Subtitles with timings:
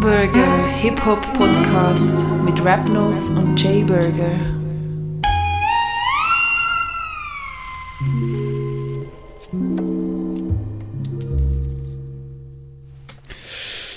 [0.00, 4.32] Burger Hip-Hop Podcast mit Rapnose und Jay Burger.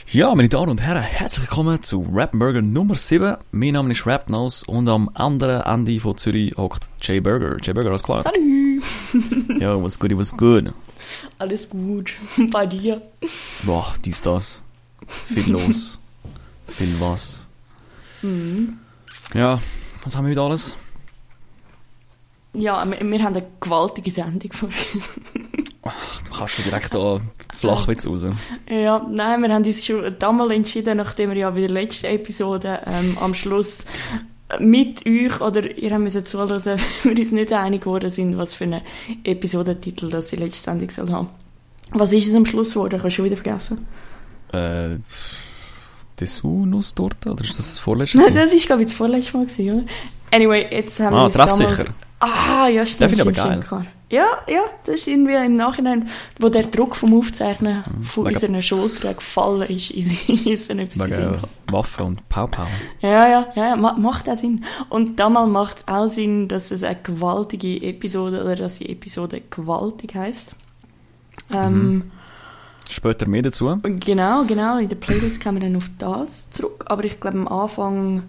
[0.08, 3.38] Ja, meine Damen und Herren, herzlich willkommen zu Rap Burger Nummer 7.
[3.52, 7.56] Mein Name ist Rapnose und am anderen Ende von Zürich hockt Jay Burger.
[7.62, 8.24] Jay Burger, alles klar?
[8.24, 9.62] Salut!
[9.62, 10.74] Ja, was good, was good.
[11.40, 12.12] Alles gut.
[12.52, 13.02] Bei dir?
[13.64, 14.63] Boah, dies, das.
[15.28, 16.00] Viel los.
[16.68, 17.48] Viel was.
[19.34, 19.60] Ja,
[20.04, 20.78] was haben wir wieder alles?
[22.54, 24.70] Ja, wir, wir haben eine gewaltige Sendung vor
[26.26, 27.20] Du kannst schon direkt da
[27.54, 28.26] Flachwitz raus.
[28.70, 32.80] Ja, nein, wir haben uns schon damals entschieden, nachdem wir ja bei der letzten Episode
[32.86, 33.86] ähm, am Schluss
[34.60, 36.64] mit euch, oder ihr habt müssen zuhören,
[37.04, 38.82] wir uns nicht einig geworden sind, was für einen
[39.24, 41.30] Episodentitel das die letzte Sendung soll haben.
[41.92, 43.00] Was ist es am Schluss geworden?
[43.02, 43.86] Kannst du schon wieder vergessen?
[44.54, 45.00] Äh,
[46.20, 47.32] Dessous-Nusstorte?
[47.32, 48.18] Oder ist das das vorletzte?
[48.20, 49.86] Nein, das war, glaube ich, das vorletzte Mal, gewesen, oder?
[50.32, 51.58] Anyway, jetzt haben wir Ah, damals...
[51.58, 51.86] treffsicher.
[52.20, 53.86] Ah, ja, stimmt, finde ich aber klar.
[54.10, 56.08] Ja, ja, das ist irgendwie im Nachhinein,
[56.40, 61.08] wo der Druck vom Aufzeichnen von wegen- unseren Schultern gefallen ist, ist, ist dann etwas
[61.08, 61.52] in Wegen gekommen.
[61.72, 62.68] Waffen und Pau-Pau.
[63.02, 64.64] Ja, ja, ja, ma macht auch Sinn.
[64.90, 69.42] Und damals macht es auch Sinn, dass es eine gewaltige Episode, oder dass die Episode
[69.50, 70.54] gewaltig heisst.
[71.52, 72.12] Ähm,
[72.94, 73.76] Später mehr dazu.
[73.82, 76.86] Genau, genau, in der Playlist kommen wir dann auf das zurück.
[76.88, 78.24] Aber ich glaube, am Anfang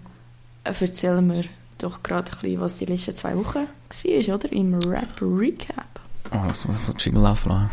[0.63, 1.43] äh, erzählen wir
[1.77, 4.51] doch gerade ein bisschen, was die letzten zwei Wochen war, oder?
[4.51, 5.85] Im Rap Recap.
[6.31, 7.69] Oh, das muss ich Jingle laufen lassen.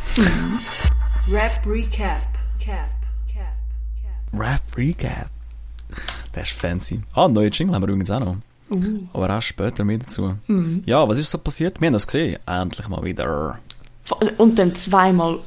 [1.31, 2.29] Rap Recap.
[2.61, 2.91] Cap.
[3.33, 3.57] Cap.
[4.03, 4.39] Cap.
[4.39, 5.31] Rap Recap.
[6.35, 7.01] Der ist fancy.
[7.15, 8.37] Ah, einen neuen Jingle haben wir übrigens auch noch.
[8.71, 9.07] Uh.
[9.15, 10.35] Aber auch später mehr dazu.
[10.47, 10.83] Mhm.
[10.85, 11.81] Ja, was ist so passiert?
[11.81, 12.39] Wir haben das gesehen.
[12.47, 13.59] Endlich mal wieder.
[14.37, 15.39] Und dann zweimal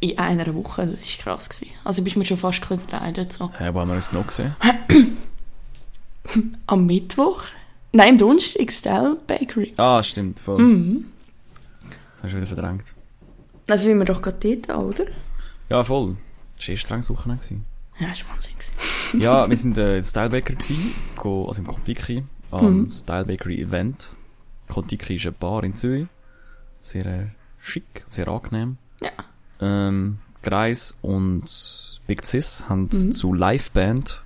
[0.00, 1.48] in einer Woche, das war krass.
[1.48, 1.72] Gewesen.
[1.84, 3.32] Also bist du mir schon fast verleidet.
[3.32, 3.50] So.
[3.58, 4.54] Hey, wo haben wir uns noch gesehen?
[6.66, 7.42] Am Mittwoch?
[7.92, 9.72] Nein, am Donnerstag, Style Bakery.
[9.78, 10.40] Ah, stimmt.
[10.40, 10.58] Voll.
[10.62, 11.04] Mhm.
[12.12, 12.94] Das hast du wieder verdrängt.
[13.66, 15.10] Dann fühlen wir doch gerade dort oder?
[15.70, 16.16] Ja, voll.
[16.56, 17.42] Das war eh strenges Wochenende.
[17.42, 17.64] gewesen.
[17.98, 18.52] Ja, das war Wahnsinn.
[18.54, 18.74] gewesen.
[19.22, 22.90] Ja, wir sind äh, in Style Bakery gewesen, also im Kontiki, am Mhm.
[22.90, 24.14] Style Bakery Event.
[24.68, 26.06] Kontiki ist eine Bar in Zürich.
[26.80, 27.26] Sehr äh,
[27.58, 28.76] schick, sehr angenehm.
[29.00, 29.10] Ja.
[29.60, 33.12] Ähm, Greis und Big Sis haben Mhm.
[33.12, 34.22] zu Liveband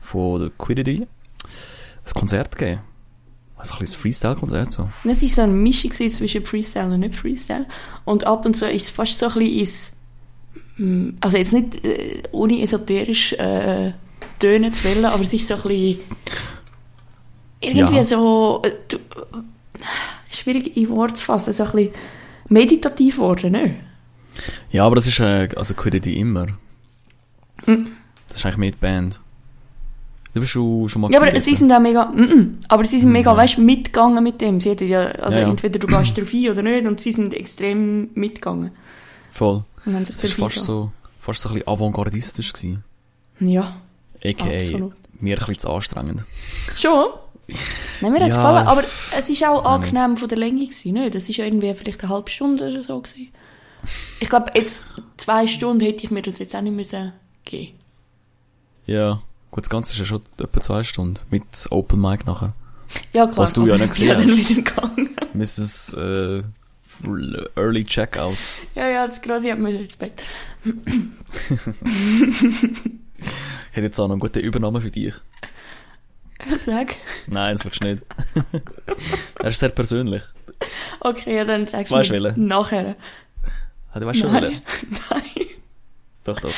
[0.00, 2.80] von Quiddity ein Konzert gegeben.
[3.56, 4.88] Also ein kleines Freestyle-Konzert so.
[5.04, 7.66] Es war so eine Mischung zwischen Freestyle und nicht Freestyle.
[8.06, 9.92] Und ab und zu ist es fast so ein bisschen ins,
[10.78, 13.92] mm, also jetzt nicht äh, ohne esoterisch äh,
[14.38, 16.00] tönen zu wollen, aber es ist so ein bisschen
[17.60, 18.04] irgendwie Ja.
[18.06, 18.72] so äh,
[20.30, 21.90] schwierig in Worte zu fassen, so ein bisschen
[22.48, 23.74] meditativ geworden, ne?
[24.70, 26.46] Ja, aber das ist äh, also Quiddity immer.
[27.66, 27.92] Mhm.
[28.28, 29.20] Das ist eigentlich die Band.
[30.32, 33.00] Du bist schon, schon mal Ja, aber sie sind auch mega, mm -mm, aber sie
[33.00, 33.36] sind mega, Mhm.
[33.38, 34.60] weißt, mitgegangen mit dem.
[34.60, 35.50] Sie hätten ja, also Ja, ja.
[35.50, 38.70] entweder du gehst drauf ein oder nicht, und sie sind extrem mitgegangen.
[39.32, 39.64] Voll.
[39.84, 42.84] Und haben sich Es war fast so, fast so ein bisschen avantgardistisch gewesen.
[43.40, 43.80] Ja,
[44.24, 44.54] A.k.a.
[44.54, 44.92] Absolut.
[45.20, 46.24] mir ein bisschen zu anstrengend.
[46.76, 47.08] schon.
[48.00, 48.84] Nein, mir hat's Ja, gefallen, aber
[49.18, 49.92] es ist auch nicht.
[49.96, 51.14] angenehm von der Länge gewesen, nicht?
[51.16, 53.28] Das ist ja irgendwie vielleicht eine halbe Stunde oder so gewesen.
[54.20, 54.86] Ich glaube, jetzt
[55.16, 57.12] zwei Stunden hätte ich mir das jetzt auch nicht müssen
[57.44, 57.78] geben.
[58.86, 59.20] Ja.
[59.50, 61.18] Gut, das Ganze ist ja schon etwa zwei Stunden.
[61.30, 62.54] Mit Open Mic nachher.
[63.14, 63.38] Ja, klar.
[63.38, 65.16] Was du ja nicht gesehen gegangen.
[65.34, 65.94] Mrs.
[65.94, 66.42] Äh,
[67.56, 68.36] Early Checkout.
[68.74, 70.22] Ja, ja, das Grosse hat mir ins Bett.
[70.64, 70.72] Ich
[73.72, 75.14] hätte jetzt auch noch einen guten Übernahme für dich.
[76.58, 76.96] Sag.
[77.26, 78.02] Nein, das willst du nicht.
[79.38, 80.22] er ist sehr persönlich.
[81.00, 82.96] Okay, ja, dann sagst du mir nachher.
[83.92, 84.42] Ah, du schon Nein.
[84.42, 84.62] welchen?
[85.10, 85.46] Nein.
[86.24, 86.52] Doch, doch.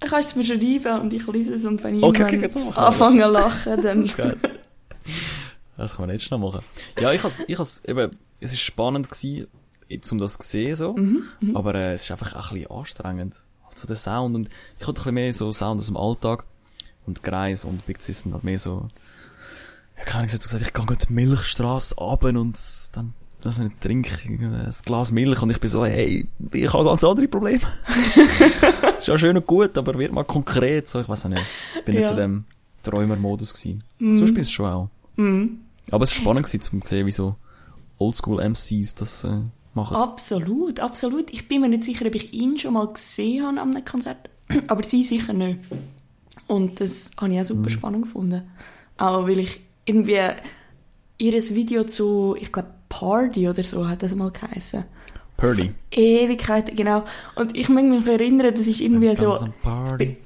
[0.00, 2.40] Dann kannst du es mir schreiben und ich lese es und wenn ich Okay, okay,
[2.40, 4.02] jetzt anfange zu lachen, dann...
[4.02, 4.36] Das geil.
[5.76, 6.60] Das kann man nicht schnell machen.
[7.00, 8.10] Ja, ich has, ich has, eben,
[8.40, 9.46] es ist spannend gewesen,
[9.88, 10.94] jetzt um das zu sehen, so.
[10.94, 11.24] Mhm,
[11.54, 13.36] Aber, äh, es ist einfach auch ein bisschen anstrengend.
[13.68, 14.48] Also der Sound und,
[14.78, 16.44] ich hatte ein bisschen mehr so Sound aus dem Alltag.
[17.06, 18.88] Und Greis und Big Sis sind halt mehr so,
[19.96, 22.58] ja, keine Ahnung, hat so gesagt, ich gehe die Milchstrasse runter und
[22.92, 27.04] dann, das nicht trinke, ein Glas Milch und ich bin so, hey, ich habe ganz
[27.04, 27.60] andere Probleme.
[28.98, 31.42] ist ja schön und gut, aber wird mal konkret, so, ich weiß auch nicht.
[31.78, 32.10] Ich bin nicht Ja.
[32.10, 32.44] zu dem
[32.82, 33.82] Träumer-Modus gewesen.
[33.98, 34.16] Mhm.
[34.16, 34.88] Sonst bin ich schon auch.
[35.16, 35.60] Mhm.
[35.90, 37.36] Aber es war spannend gewesen, um zu sehen, wie so
[37.98, 39.38] Oldschool-MCs das äh,
[39.74, 39.96] machen.
[39.96, 41.30] Absolut, absolut.
[41.30, 44.30] Ich bin mir nicht sicher, ob ich ihn schon mal gesehen habe an einem Konzert,
[44.68, 45.58] aber sie sicher nicht.
[46.46, 48.42] Und das habe ich auch super spannend gefunden.
[48.98, 50.20] Auch weil ich irgendwie
[51.18, 54.84] ihres Video zu, ich glaube, Party oder so hat das mal geheißen.
[55.38, 55.72] Purdy.
[55.90, 57.04] Ewigkeiten, genau.
[57.34, 60.16] Und ich mag mich erinnern, das ist irgendwie so, Party.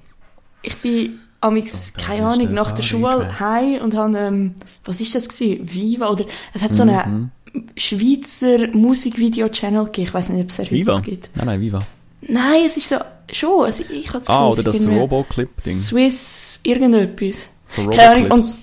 [0.63, 2.83] ich bin amix, Oh, keine Ahnung, nach der.
[2.83, 4.55] Schule heim und habe, ähm,
[4.85, 5.61] was ist das gewesen?
[5.73, 6.11] Viva?
[6.11, 6.25] Oder,
[6.55, 7.65] es hat so einen Mhm.
[7.77, 10.09] Schweizer Musikvideo-Channel gegeben.
[10.09, 11.01] Ich weiß nicht, ob es er Viva?
[11.01, 11.31] gibt.
[11.37, 11.79] Nein, nein, Viva.
[12.23, 12.97] Nein, es ist so,
[13.33, 15.77] schon, also ich habe Ah, oder das Roboclip-Ding.
[15.77, 17.49] Swiss irgendetwas.
[17.67, 18.51] So Keine Ahnung, Roboclips.
[18.53, 18.59] und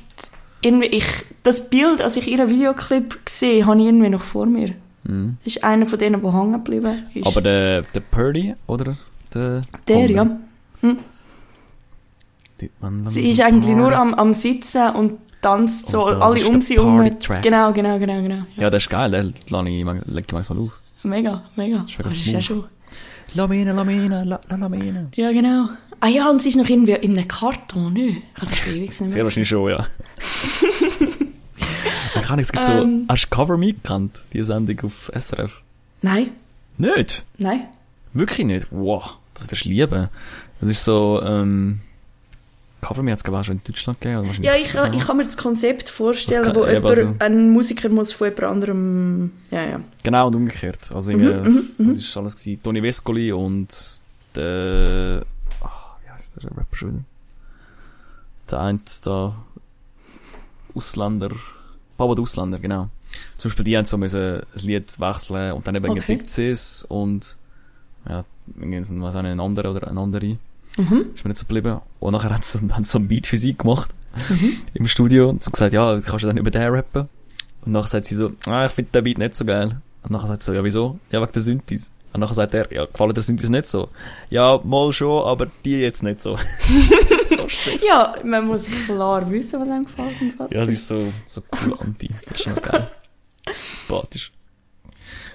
[0.64, 1.06] irgendwie, ich,
[1.44, 4.74] das Bild, als ich ihren Videoclip gesehen habe, ich irgendwie noch vor mir.
[5.04, 5.38] Mhm.
[5.44, 7.28] Das ist einer von denen, der hängen geblieben ist.
[7.28, 8.96] Aber der, der Purdy, oder?
[9.34, 10.14] Der, der, Bombe.
[10.14, 10.38] ja.
[12.62, 16.22] Die- wenn- wenn Sie ist eigentlich nur am, am Sitzen und tanzt so, Und das
[16.22, 17.18] alle ist um der sie herum.
[17.42, 18.36] Genau, genau, genau, genau.
[18.56, 18.64] Ja.
[18.64, 20.80] Ja, der ist geil, den lade ich, leg ich manchmal auf.
[21.04, 21.84] Mega, mega.
[21.88, 22.64] ist mega Das ist ja schon.
[23.34, 25.08] Lamine, Lamine, la, la, Lamine.
[25.16, 25.68] Ja, genau.
[26.06, 28.18] Ah ja, und sie ist noch irgendwie in einem Karton, ne?
[28.36, 29.88] Ich habe das ewig nicht Sehr wahrscheinlich schon, ja.
[32.16, 33.06] Man kann es gibt so, Ähm.
[33.10, 35.62] hast du Cover Me gekannt, die Sendung auf SRF?
[36.02, 36.32] Nein,
[36.78, 37.26] Nicht?
[37.38, 37.68] nein.
[38.14, 38.68] Wirklich nicht?
[38.72, 40.10] Wow, das wirst du lieben.
[40.60, 41.80] Das ist so, ähm,
[42.82, 44.20] Cover Me hat es glaube ich auch schon in Deutschland gegeben.
[44.20, 46.68] Oder wahrscheinlich Ja, in ich, Deutschland ich kann mir das Konzept vorstellen, Das kann- wo
[46.68, 49.32] jemand, also- ein Musiker muss von jemand anderem...
[49.52, 49.80] Ja, ja.
[50.04, 50.92] Genau, und umgekehrt.
[50.94, 51.88] Also, Mhm, irgendwie, mhm, mhm.
[51.88, 52.62] das ist alles gewesen.
[52.62, 53.70] Toni Vescoli und
[54.36, 55.26] der,
[56.24, 57.04] heißt der Rapper wieder?
[58.52, 59.36] Der eine da,
[60.76, 61.32] Ausländer,
[61.98, 62.90] Papa der Ausländer, genau.
[63.38, 66.24] Zum Beispiel, die haben so müssen ein Lied wechseln und dann eben Okay.
[66.28, 67.38] Cis und,
[68.10, 70.38] ja, was auch nicht, ein anderer oder eine andere.
[70.78, 71.06] Mhm.
[71.14, 71.80] Ist mir nicht so geblieben.
[72.00, 73.94] Und nachher haben sie, so- haben sie so ein Beat für sie gemacht.
[74.30, 74.54] Mhm.
[74.74, 75.30] Im Studio.
[75.30, 77.08] Und so gesagt, ja, kannst du dann über den rappen?
[77.62, 79.80] Und nachher sagt sie so, ah, ich finde den Beat nicht so geil.
[80.02, 81.00] Und nachher sagt sie so, ja, wieso?
[81.12, 81.94] Ja, wegen der Synthes.
[82.14, 83.90] Und nachher sagt er, ja, gefallen der Synthes nicht so?
[84.30, 86.38] Ja, mal schon, aber die jetzt nicht so.
[87.10, 87.48] das so.
[87.86, 91.42] Ja, man muss klar wissen, was einem gefällt und was Ja, das ist so, so
[91.66, 92.10] cool anti.
[92.28, 92.92] Das ist schon noch geil.
[93.46, 94.32] Das ist sympathisch.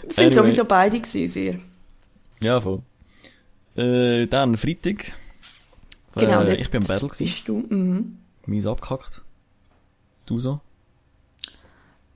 [0.05, 0.35] Das sind Anyway.
[0.35, 1.59] sowieso beide gewesen, sehr.
[2.41, 2.83] Ja, voll.
[3.77, 5.13] Äh, dann Freitag.
[6.15, 7.25] Genau, äh, ich bin am Battle gewesen.
[7.25, 7.59] Bist du?
[7.69, 8.19] Mhm.
[8.47, 9.21] Mies abgehackt.
[10.27, 10.61] Du so?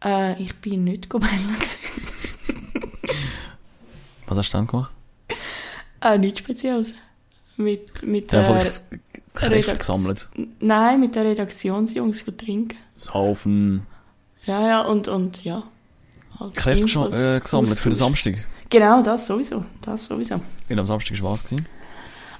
[0.04, 1.78] Äh, ich bin nicht gebannt gewesen.
[4.26, 4.94] Was hast du dann gemacht?
[6.00, 6.94] Äh, nichts Spezielles.
[7.56, 8.72] Mit, mit der...
[9.34, 10.28] Kräfte gesammelt.
[10.60, 12.76] Nein, mit der Redaktionsjungs trinken.
[12.94, 13.86] Saufen.
[14.44, 15.64] Ja, ja, und, und ja.
[16.38, 17.94] Halt Kräfte schon, äh, gesammelt für den.
[17.94, 18.34] Samstag.
[18.68, 19.64] Genau, das sowieso.
[19.82, 20.40] Das sowieso.
[20.68, 21.66] Und am Samstag war was gewesen?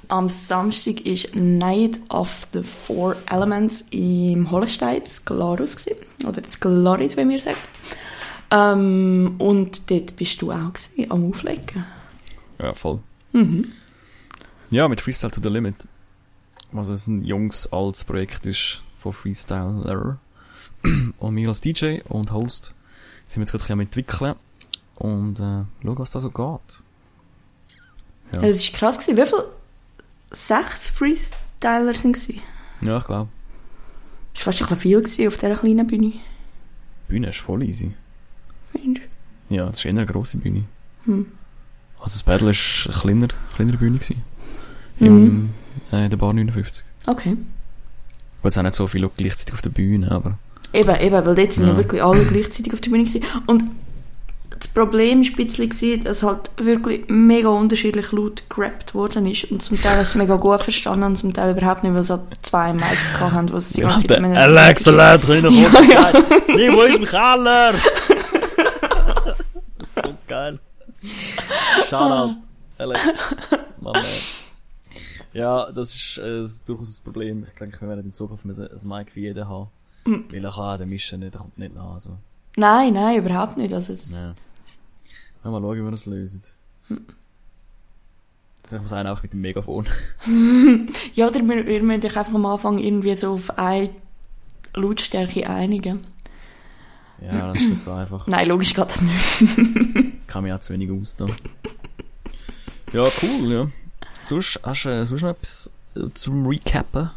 [0.09, 5.97] Am Samstag ist Night of the Four Elements im Hollenstein, das Glarus gewesen.
[6.27, 7.59] Oder das Glaris, wie wir sagen.
[8.53, 11.85] Ähm, und dort bist du auch gewesen, am Auflegen.
[12.59, 13.01] Ja, voll.
[13.33, 13.67] Mhm.
[14.71, 15.89] Ja, mit Freestyle to the Limit.
[16.71, 20.19] Was es ein jungs, altes Projekt ist von Freestyler.
[21.19, 22.75] und mir als DJ und Host
[23.27, 24.35] sind wir jetzt gerade am entwickeln.
[24.97, 26.83] Und äh, schauen, was da so geht.
[28.33, 28.99] Ja, Es war krass.
[28.99, 29.17] Gewesen.
[29.17, 29.53] Wie viele?
[30.31, 32.29] Sechs Freestyler sind es.
[32.81, 33.29] ja ich glaube.
[34.35, 36.13] Es war fast ein bisschen viel gewesen auf dieser kleinen Bühne.
[36.13, 36.21] Die
[37.09, 37.95] Bühne ist voll easy.
[38.73, 39.07] Findest
[39.51, 40.65] Ja, das ist eher eine grosse Bühne.
[41.05, 41.27] Hm.
[42.01, 42.55] Also das Battle war
[42.95, 43.99] eine kleiner, kleinere Bühne.
[43.99, 44.23] Gewesen.
[44.99, 45.07] Mhm.
[45.07, 45.51] Im,
[45.93, 46.85] äh, in der Bar 59.
[47.07, 47.31] Okay.
[47.31, 47.39] Gut,
[48.49, 50.39] es sind nicht so viele Leute gleichzeitig auf der Bühne, aber...
[50.73, 51.79] Eben, eben, weil dort sind ja Ja.
[51.79, 53.25] wirklich alle gleichzeitig auf der Bühne gewesen.
[53.47, 53.65] Und
[54.59, 59.45] das Problem war ein bisschen, dass halt wirklich mega unterschiedlich laut gerappt worden ist.
[59.51, 62.03] Und zum Teil hast du es mega gut verstanden und zum Teil überhaupt nicht, weil
[62.03, 65.45] sie halt zwei Mics gehabt haben, was die Ja, ganze Zeit miteinander- Alexa lädt rein
[65.45, 66.57] Ja, ja.
[66.57, 67.75] Niveau ist im Keller!
[69.79, 70.59] das ist so geil.
[71.89, 72.37] Shoutout,
[72.79, 73.35] Alex.
[73.81, 74.03] Mama.
[75.33, 77.45] Ja, das ist äh, durchaus ein Problem.
[77.45, 79.69] Ich denke, wir werden in Zukunft müssen ein Mic für jeden haben.
[80.05, 80.27] Mhm.
[80.31, 81.95] Weil er kann den mischen nicht, er kommt nicht nach.
[81.95, 82.19] Also.
[82.57, 83.73] Nein, nein, überhaupt nicht.
[83.73, 84.35] Also das, Ja.
[85.45, 86.43] Ja, mal schauen, wie wir das lösen.
[88.71, 89.87] Ich muss einen auch mit dem Megafon.
[91.15, 93.91] Ja, oder wir, wir müssen dich einfach am Anfang irgendwie so auf eine
[94.75, 96.05] Lautstärke einigen.
[97.25, 98.27] Ja, das ist nicht so einfach.
[98.27, 99.41] Nein, logisch geht das nicht.
[99.41, 101.27] Ich kann mich auch zu wenig aus da.
[102.93, 103.69] Ja, cool, ja.
[104.23, 107.11] Sonst, hast du äh, sonst noch etwas äh, zum Recappen?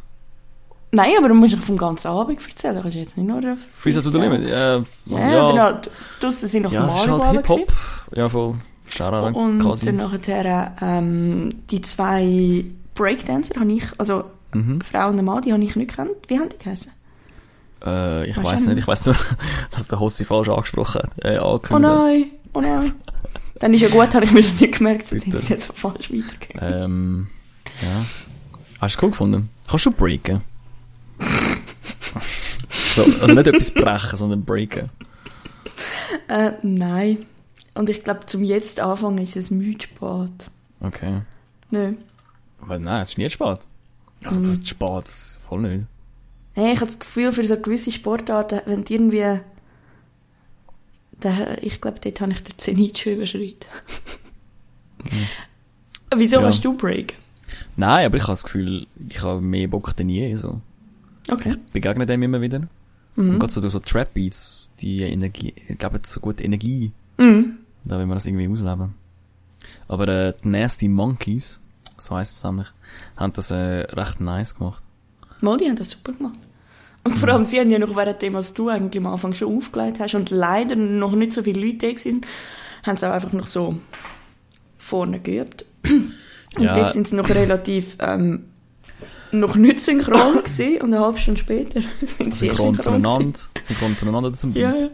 [0.91, 2.79] Nein, aber du musst dich vom ganzen Abend erzählen.
[2.81, 3.41] Kannst du jetzt nicht nur...
[3.79, 4.47] Freestyle to the Limit?
[4.47, 5.51] Ja, Ja, ja.
[5.51, 5.81] Dann,
[6.21, 7.73] draussen sind noch ja es ist Mario halt Hip-Hop.
[8.15, 8.55] Ja, voll.
[8.87, 9.87] Shoutout Und quasi.
[9.87, 14.23] dann nachher, ähm, die zwei Breakdancer habe ich, also
[14.55, 14.79] Mhm.
[14.81, 16.11] Frau und Mann, die habe ich nicht gekannt.
[16.27, 16.91] Wie haben die geheißen?
[17.83, 19.15] Äh, ich weiß nicht, ich weiß nur,
[19.71, 21.11] dass der Hossi falsch angesprochen hat.
[21.25, 22.93] Äh, Oh nein, oh nein.
[23.59, 26.11] Dann ist ja gut, habe ich mir das nicht gemerkt, sonst sind sie jetzt falsch
[26.11, 26.83] weitergegangen.
[26.83, 27.27] Ähm,
[27.81, 28.05] ja.
[28.81, 29.49] Hast du cool gefunden?
[29.67, 30.41] Kannst du breaken?
[32.95, 34.89] so, also nicht etwas brechen, sondern breaken.
[36.27, 37.25] Äh, nein.
[37.73, 40.49] Und ich glaube, zum jetzt anfangen ist es müde spät.
[40.81, 41.21] Okay.
[41.71, 41.93] Nö.
[42.61, 43.59] Aber nein, es ist nie spät.
[44.23, 44.43] Also, Mhm.
[44.45, 45.85] das ist spät, das ist voll nicht.
[46.55, 49.39] Hey, ich habe das Gefühl, für so gewisse Sportarten, wenn du irgendwie...
[51.19, 53.67] Da, ich glaube, dort habe ich den Zenit schon überschritten.
[56.15, 56.41] Wieso Mhm.
[56.41, 56.47] Ja.
[56.47, 57.13] hast du Break?
[57.75, 60.61] Nein, aber ich habe das Gefühl, ich habe mehr Bock denn je, so.
[61.29, 61.55] Okay.
[61.65, 62.59] Ich begegne dem immer wieder.
[63.15, 63.31] Mhm.
[63.31, 66.91] Und gerade so durch so Trap-Beats, die Energie, geben so gut Energie.
[67.17, 67.57] Mhm.
[67.83, 68.95] Da will man das irgendwie ausleben.
[69.87, 71.61] Aber äh, die Nasty Monkeys,
[71.97, 72.67] so heisst es nämlich,
[73.17, 74.83] haben das äh, recht nice gemacht.
[75.45, 76.39] Mal, die haben das super gemacht.
[77.03, 79.55] Und vor allem, sie haben ja noch während dem, was du eigentlich am Anfang schon
[79.57, 82.25] aufgelegt hast und leider noch nicht so viele Leute da sind,
[82.83, 83.75] haben sie auch einfach noch so
[84.79, 85.65] vorne geübt.
[86.57, 86.73] Und Ja.
[86.73, 88.45] dort sind sie noch relativ ähm,
[89.31, 93.97] noch nicht synchron gewesen und eine halbe Stunde später sind sie Synchron synchron zueinander, synchron
[93.97, 94.63] zueinander zum Beat.
[94.63, 94.89] Ja, ja.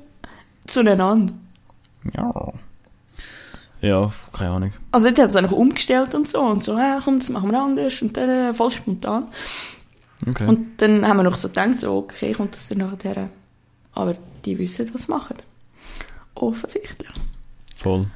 [0.67, 1.33] Zueinander.
[2.15, 2.53] Ja.
[3.81, 4.73] Ja, keine Ahnung.
[4.91, 7.59] Also dort haben sie einfach umgestellt und so und so, ja, komm, das machen wir
[7.59, 9.27] anders und dann äh, voll spontan.
[10.27, 10.47] Okay.
[10.47, 13.29] Und dann haben wir noch so gedacht, so, okay, kommt das dann nachher.
[13.93, 15.37] Aber die wissen, was sie machen.
[16.35, 17.09] Offensichtlich.
[17.75, 18.07] Voll.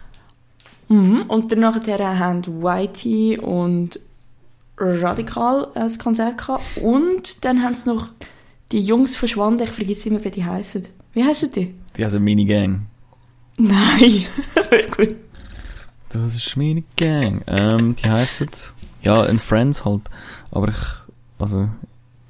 [0.88, 1.24] Mhm.
[1.24, 4.00] Und dann nachher haben Whitey und
[4.78, 6.78] Radikal ein Konzert gehabt.
[6.78, 8.10] Und dann haben sie noch
[8.72, 9.64] die Jungs verschwunden.
[9.64, 10.88] Ich vergesse immer, wie die heißen.
[11.14, 11.74] Wie heißen die?
[11.98, 12.88] Die eine Minigang.
[13.58, 14.26] Nein,
[14.70, 15.16] wirklich.
[16.10, 17.44] Das ist meine Gang.
[17.48, 18.50] Ähm, die heissen,
[19.02, 20.02] ja, ein Friends halt.
[20.52, 20.76] Aber ich,
[21.40, 21.70] also,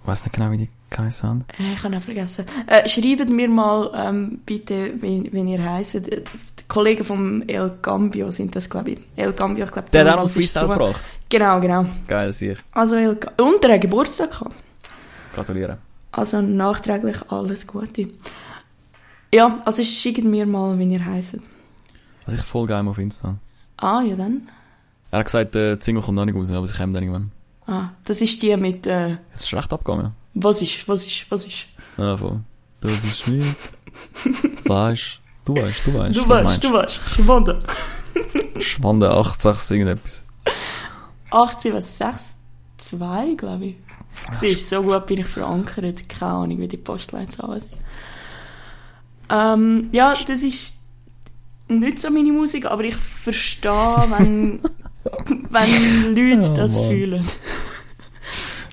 [0.05, 1.45] ich weiss nicht genau, wie die geheißen haben.
[1.59, 2.45] Äh, Ich habe auch vergessen.
[2.67, 5.95] Äh, schreibt mir mal ähm, bitte, wenn, wenn ihr heisst.
[5.95, 6.21] Äh,
[6.59, 8.99] Die Kollegen vom El Gambio sind das, glaube ich.
[9.15, 11.01] El Gambio, ich glaube, Der hat auch noch Freestyle gebracht.
[11.29, 11.85] Genau, genau.
[12.07, 12.55] Geil, sicher.
[12.71, 14.55] Also El Ga- und er hat Geburtstag gehabt.
[15.33, 15.77] Gratuliere.
[16.11, 18.07] Also nachträglich alles Gute.
[19.33, 21.37] Ja, also schickt mir mal, wenn ihr heisst.
[22.25, 23.35] Also ich folge einem auf Insta.
[23.77, 24.47] Ah, ja dann.
[25.11, 27.31] Er hat gesagt, die Single kommt noch nicht raus, aber sie kommt irgendwann.
[27.67, 30.11] Ah, das ist die mit, äh, Es ist recht abgegangen.
[30.33, 31.65] was ist, was ist, was ist.
[31.97, 32.41] Ja, voll.
[32.81, 33.43] Das ist mir.
[34.65, 36.17] weißt, du weißt, du weißt.
[36.17, 36.99] Du weißt, du weißt.
[37.15, 37.59] Schwande.
[38.59, 40.25] Spannende 8, 6, irgendetwas.
[41.31, 42.37] 18, was, 6,
[42.77, 43.75] 2, glaube ich.
[44.31, 46.07] Sie ist so gut, bin ich verankert.
[46.07, 47.73] Keine Ahnung, wie die Postleitzahlen sind.
[49.29, 50.77] Ähm, ja, das ist
[51.67, 53.71] nicht so meine Musik, aber ich verstehe,
[54.17, 54.59] wenn,
[55.49, 56.89] wenn Leute Ja, das Mann.
[56.89, 57.25] fühlen.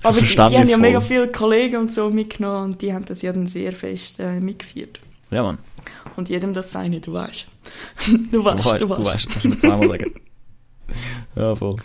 [0.05, 3.23] Aber die, die haben ja mega viele Kollegen und so mitgenommen und die haben das
[3.23, 4.99] ja dann sehr fest äh, mitgeführt.
[5.31, 5.59] Ja, Mann.
[6.17, 7.47] Und jedem das seine, du weißt.
[8.07, 9.05] Du Du weißt, weißt, du du weißt.
[9.05, 9.27] weißt.
[9.27, 10.15] Das musst du mir zweimal sagen.
[11.37, 11.77] Ja, voll.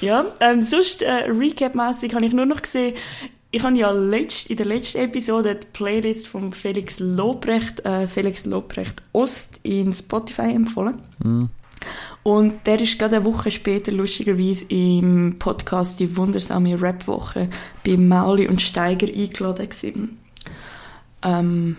[0.00, 2.94] Ja, ähm, sonst äh, Recap-mässig habe ich nur noch gesehen,
[3.50, 8.44] ich habe ja letzt, in der letzten Episode die Playlist von Felix Lobrecht, äh, Felix
[8.44, 11.00] Lobrecht Ost in Spotify empfohlen.
[11.24, 11.48] Mhm.
[12.22, 17.48] Und der ist gerade eine Woche später lustigerweise im Podcast Die wundersame Rap-Woche
[17.84, 20.18] bei Mauli und Steiger eingeladen gewesen.
[21.22, 21.76] Ähm,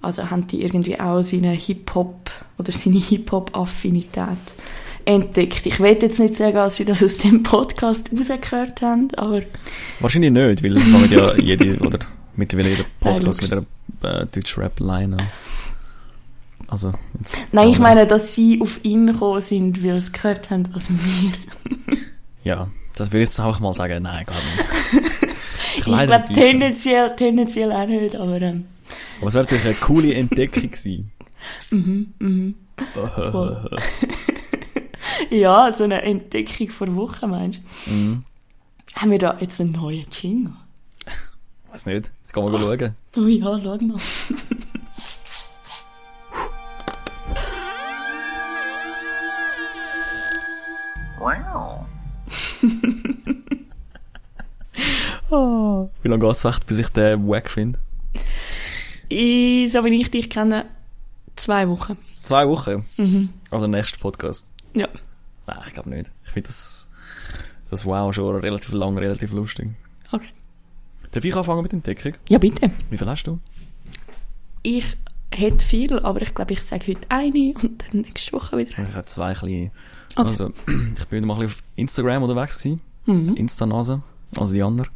[0.00, 4.38] also haben die irgendwie auch seine Hip-Hop oder seine Hip-Hop-Affinität
[5.04, 5.66] entdeckt.
[5.66, 9.42] Ich will jetzt nicht sagen, dass sie das aus dem Podcast rausgehört haben, aber
[10.00, 11.98] Wahrscheinlich nicht, weil es fangen ja jede, oder
[12.36, 13.64] mittlerweile jeder Podcast mit einer
[14.02, 15.28] äh, deutschen Rap-Line an.
[16.68, 17.52] Also, jetzt.
[17.52, 21.32] nein, ich meine, dass sie auf ihn gekommen sind, weil sie gehört haben, was wir.
[22.44, 24.04] Ja, das will ich jetzt einfach mal sagen.
[24.04, 25.28] Nein, gar nicht.
[25.76, 28.64] Ich glaube, tendenziell, tendenziell auch nicht, aber ähm,
[29.18, 31.12] Aber es wäre natürlich eine coole Entdeckung gewesen.
[31.70, 32.54] mhm, mhm.
[35.30, 37.90] Ja, so eine Entdeckung vor Wochen, meinst du?
[37.90, 38.24] mhm.
[38.96, 40.54] Haben wir da jetzt einen neuen Jingle?
[41.70, 42.10] Weiß nicht.
[42.26, 42.94] Ich kann mal schauen.
[43.16, 44.00] Oh ja, schau mal.
[55.30, 57.78] Wie lange geht es echt, bis ich den wack finde?
[59.08, 60.66] Ich, so wie ich dich kenne,
[61.36, 61.96] zwei Wochen.
[62.22, 62.86] Zwei Wochen.
[62.96, 63.30] Mhm.
[63.50, 64.50] Also nächster Podcast.
[64.74, 64.88] Ja.
[65.46, 66.12] Nein, ich glaube nicht.
[66.24, 66.88] Ich finde das,
[67.70, 69.68] das Wow schon relativ lang, relativ lustig.
[70.12, 70.28] Okay.
[71.10, 72.14] Darf ich anfangen mit Entdeckung?
[72.28, 72.70] Ja, bitte.
[72.90, 73.38] Wie viel hast du?
[74.62, 74.96] Ich
[75.32, 78.70] hätte viel, aber ich glaube, ich sage heute eine und dann nächste Woche wieder.
[78.70, 79.70] Ich habe zwei kleine.
[80.18, 80.28] Okay.
[80.28, 80.52] Also,
[80.98, 82.80] ich bin mal auf Instagram unterwegs gewesen.
[83.06, 83.36] Mhm.
[83.36, 84.02] Insta-Nase.
[84.36, 84.88] Also die andere.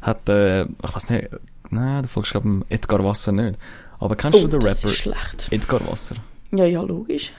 [0.00, 1.28] Hat, äh, ich weiß nicht,
[1.70, 3.58] nein, du folgst glaube ich Edgar Wasser nicht.
[3.98, 5.48] Aber kennst Oh, du den das Rapper ist schlecht.
[5.50, 6.16] Edgar Wasser?
[6.52, 7.32] Ja, ja, logisch.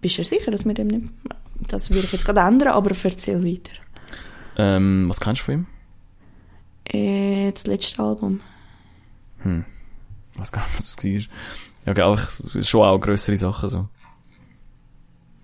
[0.00, 1.06] Bist du sicher, dass wir dem nicht...
[1.68, 3.72] Das würde ich jetzt gerade ändern, aber erzähl weiter.
[4.58, 5.66] Ähm, was kennst du von ihm?
[6.84, 8.40] Äh, das letzte Album.
[9.38, 9.64] Hm.
[10.36, 11.12] Weiß gar nicht, was das war.
[11.12, 12.18] Ja, okay, aber
[12.54, 13.88] ich- schon auch grössere Sachen so.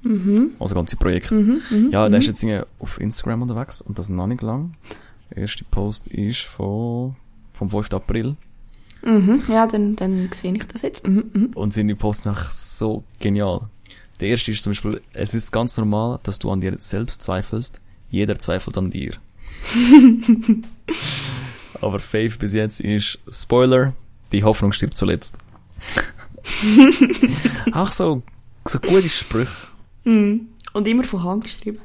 [0.03, 0.53] Mhm.
[0.59, 1.35] Also ganze Projekte.
[1.35, 1.63] Mhm.
[1.71, 1.91] Mhm.
[1.91, 2.13] Ja, mhm.
[2.13, 4.75] der ist jetzt auf Instagram unterwegs und das noch nicht lang.
[5.31, 7.17] Der erste Post ist von,
[7.53, 7.93] vom 5.
[7.95, 8.37] April.
[9.05, 11.07] Mhm, ja, dann, dann sehe ich das jetzt.
[11.07, 11.51] Mhm, mhm.
[11.55, 13.69] Und seine Posts einfach so genial.
[14.21, 17.81] Der erste ist zum Beispiel, es ist ganz normal, dass du an dir selbst zweifelst.
[18.11, 19.15] Jeder zweifelt an dir.
[21.81, 23.95] Aber Faith bis jetzt ist, Spoiler,
[24.31, 25.39] die Hoffnung stirbt zuletzt.
[27.73, 28.23] Auch so,
[28.67, 29.51] so gute Sprüche.
[30.05, 30.49] Mhm.
[30.73, 31.81] Und immer von Hand geschrieben.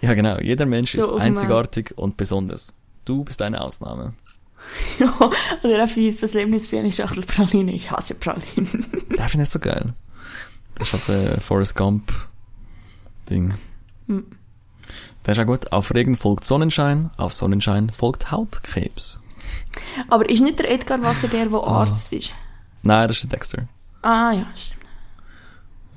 [0.00, 0.38] Ja, genau.
[0.38, 2.74] Jeder Mensch So ist einzigartig und besonders.
[3.04, 4.14] Du bist eine Ausnahme.
[4.98, 5.14] ja,
[5.62, 7.72] oder auch wie das Leben ist wie eine Schachtel Praline.
[7.72, 8.86] Ich hasse Pralinen.
[9.16, 9.94] Das finde ich nicht so geil.
[10.76, 12.12] Das ist halt äh, Forrest Gump
[13.28, 13.54] Ding.
[14.06, 14.26] Hm.
[15.22, 15.72] Das ist auch gut.
[15.72, 19.20] Auf Regen folgt Sonnenschein, auf Sonnenschein folgt Hautkrebs.
[20.08, 22.32] Aber ist nicht der Edgar Wasser der, der Arzt ist?
[22.82, 23.68] Nein, das ist der Dexter.
[24.02, 24.77] Ah, ja, stimmt.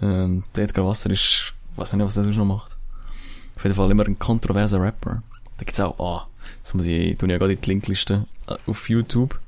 [0.02, 2.78] Ähm, der Edgar Wasser ist, weiß nicht, was er sonst noch macht.
[3.56, 5.22] Auf jeden Fall immer ein kontroverser Rapper.
[5.58, 6.28] Da gibt's auch, ah,
[6.64, 9.40] das muss ich, tun ja gerade in die Linkliste äh, auf YouTube.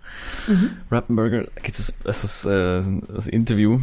[0.91, 3.79] Rappenburger, da gibt's ein, also ein, äh, ein Interview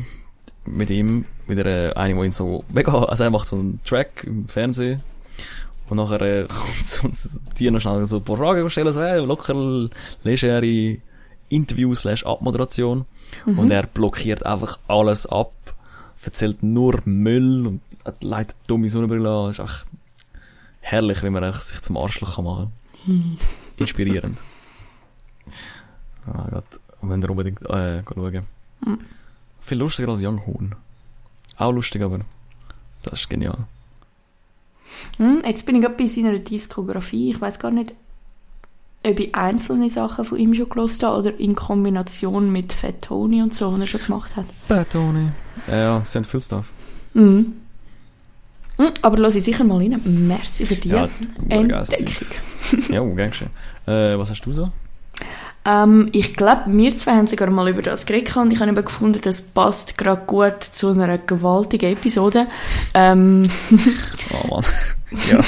[0.64, 4.24] mit ihm, mit einer, einem, wo ihn so, mega, also er macht so einen Track
[4.24, 5.02] im Fernsehen.
[5.88, 6.46] Und nachher äh,
[7.00, 9.90] kommt so dir noch schnell so ein paar Fragen stellen, so, hey, locker,
[10.22, 10.98] legere
[11.48, 13.06] Interview slash Abmoderation.
[13.46, 15.52] Und er blockiert einfach alles ab,
[16.26, 17.80] erzählt nur Müll und
[18.20, 19.46] leitet dumme Sonnenbrille an.
[19.46, 19.86] Das ist echt
[20.80, 22.72] herrlich, wie man sich zum Arschloch kann machen
[23.76, 24.42] Inspirierend.
[26.26, 26.80] Ah, Gott.
[27.00, 28.46] Und wenn ihr unbedingt äh, schauen.
[29.60, 30.74] Viel lustiger als Young Hoon.
[31.56, 32.20] Auch lustig, aber
[33.02, 33.66] das ist genial.
[35.16, 37.30] Hm, jetzt bin ich gerade bei seiner Diskografie.
[37.30, 37.94] Ich weiß gar nicht,
[39.02, 43.42] ob ich einzelne Sachen von ihm schon gelesen habe oder in Kombination mit Fat Tony
[43.42, 44.45] und so, was er schon gemacht hat.
[44.69, 45.28] Bad Tony.
[45.69, 46.66] Ja, ja, haben viel Stuff.
[47.14, 47.54] Mhm.
[48.76, 50.00] Hm, aber lass ich sicher mal rein.
[50.04, 51.09] Merci für die Ja,
[51.49, 52.07] Entdeckung.
[52.88, 53.50] Ja, gern geschehen.
[53.87, 54.71] Äh, was hast du so?
[55.65, 58.84] Ähm, ich glaube, wir zwei haben sogar mal über das geredet und ich habe eben
[58.84, 62.47] gefunden, das passt gerade gut zu einer gewaltigen Episode.
[62.95, 63.43] Ähm,
[64.32, 64.65] Oh Mann.
[65.30, 65.41] ja.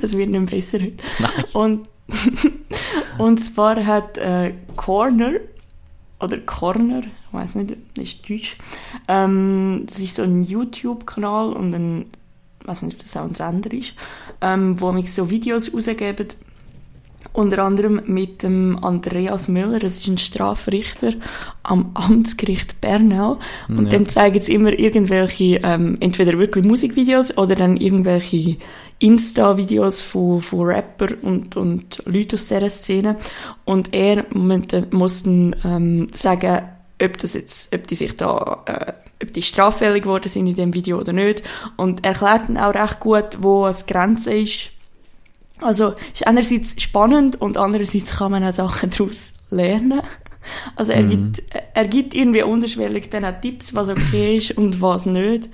[0.00, 1.02] das wird nicht besser heute.
[1.18, 1.44] Nein.
[1.54, 1.88] Und,
[3.18, 5.32] und zwar hat äh, Corner,
[6.20, 8.56] oder Corner, ich weiß nicht, das ist Deutsch,
[9.08, 12.06] ähm, das ist so ein YouTube-Kanal und ein,
[12.60, 13.94] ich weiß nicht, ob das auch ein Sender ist,
[14.40, 16.28] ähm, wo mich so Videos rausgeben,
[17.36, 21.12] unter anderem mit dem Andreas Müller, das ist ein Strafrichter
[21.62, 23.38] am Amtsgericht Bernau.
[23.68, 23.98] Und Ja.
[23.98, 28.56] dann zeigen sie immer irgendwelche, ähm, entweder wirklich Musikvideos oder dann irgendwelche
[28.98, 33.16] Insta-Videos von, von Rapper und, und Leuten aus dieser Szene.
[33.64, 36.62] Und er muss dann- ähm, sagen,
[37.02, 40.72] ob das jetzt, ob die sich da, äh, ob die straffällig geworden sind in dem
[40.74, 41.42] Video oder nicht.
[41.76, 44.70] Und er erklärt dann auch recht gut, wo es Grenze ist.
[45.60, 50.00] Also, ist einerseits spannend und andererseits kann man auch Sachen daraus lernen.
[50.76, 51.10] Also, er, Mhm.
[51.10, 51.42] gibt,
[51.74, 55.48] er gibt irgendwie unterschwellig dann auch Tipps, was okay ist und was nicht.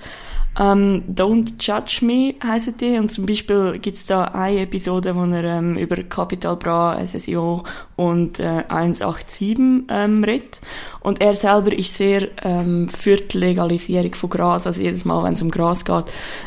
[0.59, 2.97] Ähm, Don't Judge Me heisst die.
[2.97, 7.63] Und zum Beispiel gibt's da eine Episode, wo er ähm, über Capital Bra, SSIO
[7.95, 9.57] und äh, 187
[9.89, 10.61] ähm, redet.
[10.99, 14.67] Und er selber ist sehr ähm, für die Legalisierung von Gras.
[14.67, 16.05] Also jedes Mal, wenn es um Gras geht,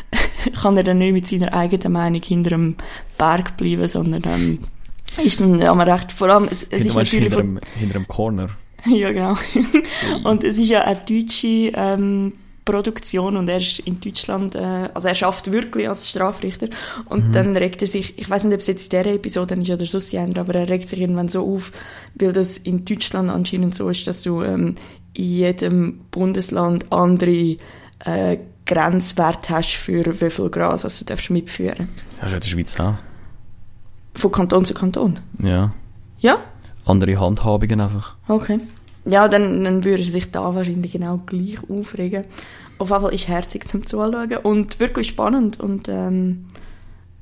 [0.61, 2.75] kann er dann nicht mit seiner eigenen Meinung hinter dem
[3.17, 4.59] Berg bleiben, sondern ähm,
[5.23, 7.25] ist dann ja, man recht, vor allem, es, es ist natürlich...
[7.25, 8.49] hinter, von- dem, hinter dem Corner.
[8.85, 9.35] ja, genau.
[10.23, 12.33] und es ist ja eine deutsche ähm,
[12.67, 16.67] Produktion und er ist in Deutschland, äh, also er schafft wirklich als Strafrichter
[17.05, 19.69] und dann regt er sich, ich weiß nicht, ob es jetzt in dieser Episode ist
[19.69, 21.71] oder sonst andere, aber er regt sich irgendwann so auf,
[22.15, 24.75] weil das in Deutschland anscheinend so ist, dass du ähm,
[25.13, 27.57] in jedem Bundesland andere
[27.99, 31.89] äh, Grenzwert hast für wie viel Gras also du darfst mitführen.
[32.19, 32.95] Ja, ist ja in der Schweiz auch.
[34.13, 35.19] Von Kanton zu Kanton.
[35.41, 35.73] Ja.
[36.19, 36.37] Ja?
[36.85, 38.15] Andere Handhabungen einfach.
[38.27, 38.59] Okay.
[39.09, 42.25] Ja, dann, dann würde er sich da wahrscheinlich genau gleich aufregen.
[42.77, 46.45] Auf jeden Fall ist herzig zum Zuschauen und wirklich spannend und ähm,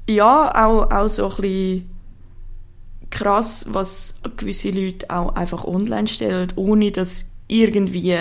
[0.09, 1.89] ja, auch, auch so ein bisschen
[3.09, 8.17] krass, was gewisse Leute auch einfach online stellen, ohne dass irgendwie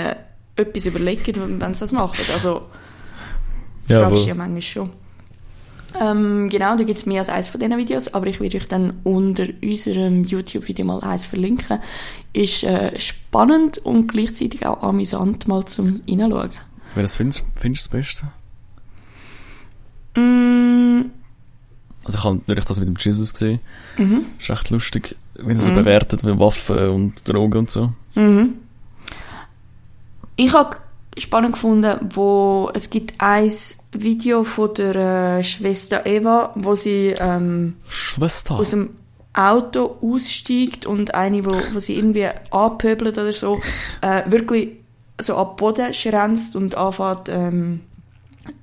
[0.57, 2.24] etwas überlegen, wenn sie das machen.
[2.33, 2.62] Also,
[3.88, 4.90] Ja, fragst du ja manchmal schon.
[6.01, 8.67] Ähm, genau, da gibt es mehr als eins von diesen Videos, aber ich werde euch
[8.67, 11.79] dann unter unserem YouTube-Video mal eins verlinken.
[12.33, 16.51] Ist äh, spannend und gleichzeitig auch amüsant mal zum Reinschauen.
[16.97, 18.27] Welches findest, findest du das Beste?
[20.21, 21.11] Mm,
[22.05, 23.61] Also ich habe natürlich das mit dem Jesus gesehen.
[23.97, 25.77] mhm, Ist recht lustig, wie so Mhm.
[25.77, 27.93] bewertet wie Waffen und Drogen und so.
[28.15, 28.55] mhm.
[30.37, 30.77] Ich habe
[31.18, 33.50] spannend gefunden, wo es gibt ein
[33.92, 34.96] Video von der
[35.38, 37.77] äh, Schwester Eva, wo sie ähm,
[38.48, 38.90] aus dem
[39.33, 43.61] Auto aussteigt und eine, wo, wo sie irgendwie anpöbelt oder so,
[44.00, 44.70] äh, wirklich
[45.20, 47.81] so ab Boden schränzt und anfängt, ähm,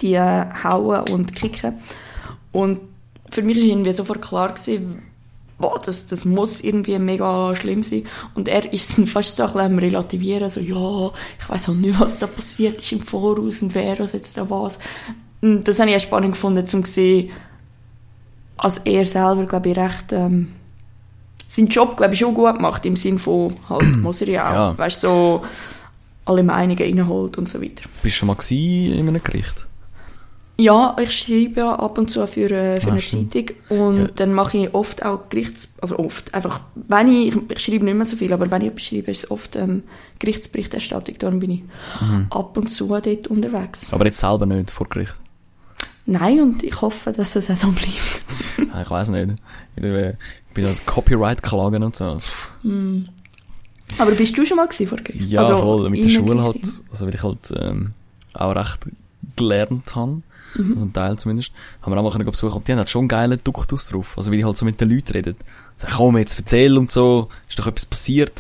[0.02, 1.80] die äh, hauen und kicken.
[2.52, 2.80] Und
[3.30, 5.02] für mich war irgendwie sofort klar, gewesen,
[5.62, 8.04] boah, das, das muss irgendwie mega schlimm sein.
[8.36, 11.74] Und er ist dann fast so ein bisschen am relativieren, so, ja, ich weiß auch
[11.74, 14.80] nicht, was da passiert ist im Voraus und wer was jetzt da was.
[15.42, 17.32] Und das habe ich auch spannend gefunden, um zu sehen,
[18.58, 20.50] als er selber, glaube ich, recht, ähm,
[21.48, 24.54] seinen Job, glaube ich, schon gut macht, im Sinn von, halt, muss er ja auch,
[24.54, 24.78] Ja.
[24.78, 25.46] weißt du, so,
[26.26, 27.84] alle Meinungen reinholt und so weiter.
[28.04, 29.68] Bist du schon mal in einem Gericht?
[30.62, 33.32] Ja, ich schreibe ja ab und zu für, äh, für Ah, eine stimmt.
[33.34, 34.08] Zeitung und Ja.
[34.16, 35.70] dann mache ich oft auch Gerichts...
[35.82, 37.36] Also oft, einfach, wenn ich...
[37.50, 39.84] Ich schreibe nicht mehr so viel, aber wenn ich etwas schreibe, ist es oft ähm,
[40.20, 41.16] Gerichtsberichterstattung.
[41.20, 41.62] Darum bin ich
[42.02, 42.28] Mhm.
[42.30, 43.92] ab und zu dort unterwegs.
[43.94, 45.16] Aber jetzt selber nicht vor Gericht.
[46.06, 48.70] Nein, und ich hoffe, dass es auch so bleibt.
[48.74, 49.34] Ah, Ich weiß nicht.
[49.76, 50.16] Ich äh,
[50.54, 52.18] bin als Copyright klagen und so.
[53.98, 55.30] Aber bist du schon mal vor Gericht?
[55.30, 55.90] Ja, Also, voll.
[55.90, 56.58] Mit der Schule halt,
[56.90, 57.92] also weil ich halt ähm,
[58.34, 58.80] auch recht
[59.36, 60.22] gelernt habe,
[60.56, 60.72] Mhm.
[60.72, 63.08] also ein Teil zumindest, haben wir auch mal besuchen und die haben halt schon einen
[63.10, 64.14] geilen Duktus drauf.
[64.18, 65.36] Also wie die halt so mit den Leuten reden.
[65.78, 68.34] Sagen, komm, jetzt erzähl und so, ist doch etwas passiert.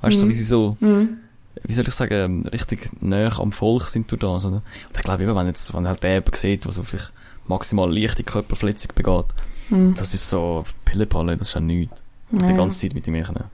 [0.00, 1.18] Weißt du, so wie sie so, Mhm.
[1.64, 4.56] wie soll ich sagen, richtig näher am Volk sind durch das, oder?
[4.56, 7.12] Und ich glaube eben, wenn jetzt, wenn halt der jemand sieht, der so vielleicht
[7.48, 9.26] maximal leichte Körperverletzung begeht,
[9.70, 9.94] Mhm.
[9.94, 12.02] das ist so Pillepalle, das ist ja nichts.
[12.32, 13.44] Ja, Die ganze Zeit mit ihm können.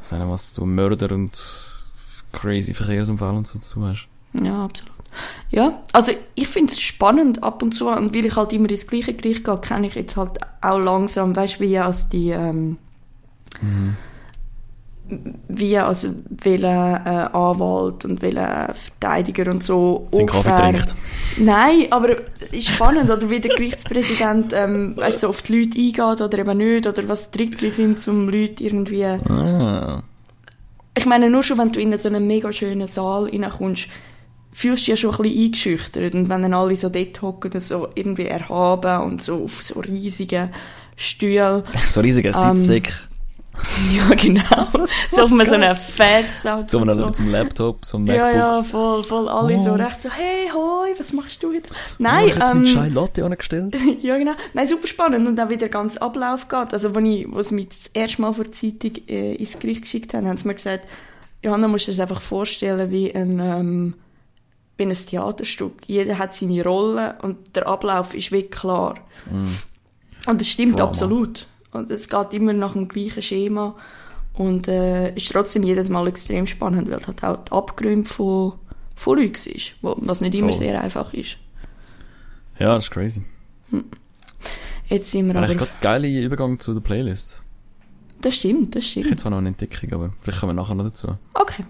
[0.00, 1.32] Sagen, was du Mörder und
[2.32, 4.06] crazy Verkehrsunfälle und so dazu hast.
[4.42, 4.92] Ja, absolut.
[5.50, 8.86] Ja, also ich finde es spannend ab und zu und weil ich halt immer ins
[8.86, 12.76] gleiche Gericht gehe, kenne ich jetzt halt auch langsam, weißt du, wie als die, ähm,
[15.48, 20.94] wie also welcher äh, Anwalt und welcher Verteidiger und so Sind Kaffee trinkt.
[21.38, 25.78] Nein, aber es ist spannend, oder wie der Gerichtspräsident ähm, weißt, so auf die Leute
[25.78, 30.02] eingeht oder eben nicht, oder was die Trickli sind, um Leute irgendwie Ah.
[30.96, 33.88] ich meine, nur schon, wenn du in so einen mega schönen Saal reinkommst,
[34.54, 36.14] fühlst du dich ja schon ein bisschen eingeschüchtert.
[36.14, 39.80] Und wenn dann alle so dort hocken und so irgendwie erhaben und so auf so
[39.80, 40.50] riesigen
[40.96, 41.62] Stühlen.
[41.86, 42.92] So riesiger Ähm, Sitzsack.
[43.94, 44.42] Ja, genau.
[44.68, 46.84] so auf einem so einem Fettsatz So so.
[46.84, 48.34] mit einem Laptop, so einem Ja, MacBook.
[48.36, 49.28] ja, voll, voll.
[49.28, 49.74] Alle so Oh.
[49.74, 51.68] recht so, hey, hoi, was machst du heute?
[51.70, 53.76] Oh, Nein, ich jetzt ähm, mit Chai Latte angestellt.
[54.02, 54.32] ja, genau.
[54.54, 56.72] Nein, super spannend und auch wie der ganze Ablauf geht.
[56.74, 60.14] Also, als ich, sie mich das erste Mal vor der Zeitung äh, ins Gericht geschickt
[60.14, 60.88] haben, haben sie mir gesagt,
[61.42, 63.94] Johanna, musst du dir das einfach vorstellen wie ein, ähm,
[64.76, 65.74] wie ein Theaterstück.
[65.86, 68.96] Jeder hat seine Rolle und der Ablauf ist wirklich klar.
[70.26, 70.88] Und das stimmt Drama.
[70.90, 71.46] absolut.
[71.72, 73.74] Und es geht immer nach dem gleichen Schema
[74.34, 78.54] und äh, ist trotzdem jedes Mal extrem spannend, weil es halt auch die Abgründe von,
[78.96, 80.58] von Leuten ist, wo, was nicht immer Voll.
[80.58, 81.36] sehr einfach ist.
[82.58, 83.22] Ja, das ist crazy.
[84.88, 85.62] Jetzt sind Das wir wäre aber...
[85.62, 87.42] ein geiler Übergang zu der Playlist.
[88.24, 89.06] Das stimmt, das Ich stimmt.
[89.06, 91.08] hätte zwar noch eine Entdeckung, aber vielleicht kommen wir nachher noch dazu.
[91.34, 91.62] Okay.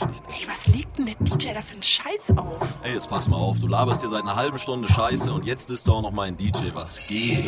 [0.00, 2.78] Ey, was legt denn der DJ da für einen Scheiß auf?
[2.84, 5.68] Ey, jetzt pass mal auf, du laberst dir seit einer halben Stunde Scheiße und jetzt
[5.68, 7.44] ist doch noch mal ein DJ, was geht?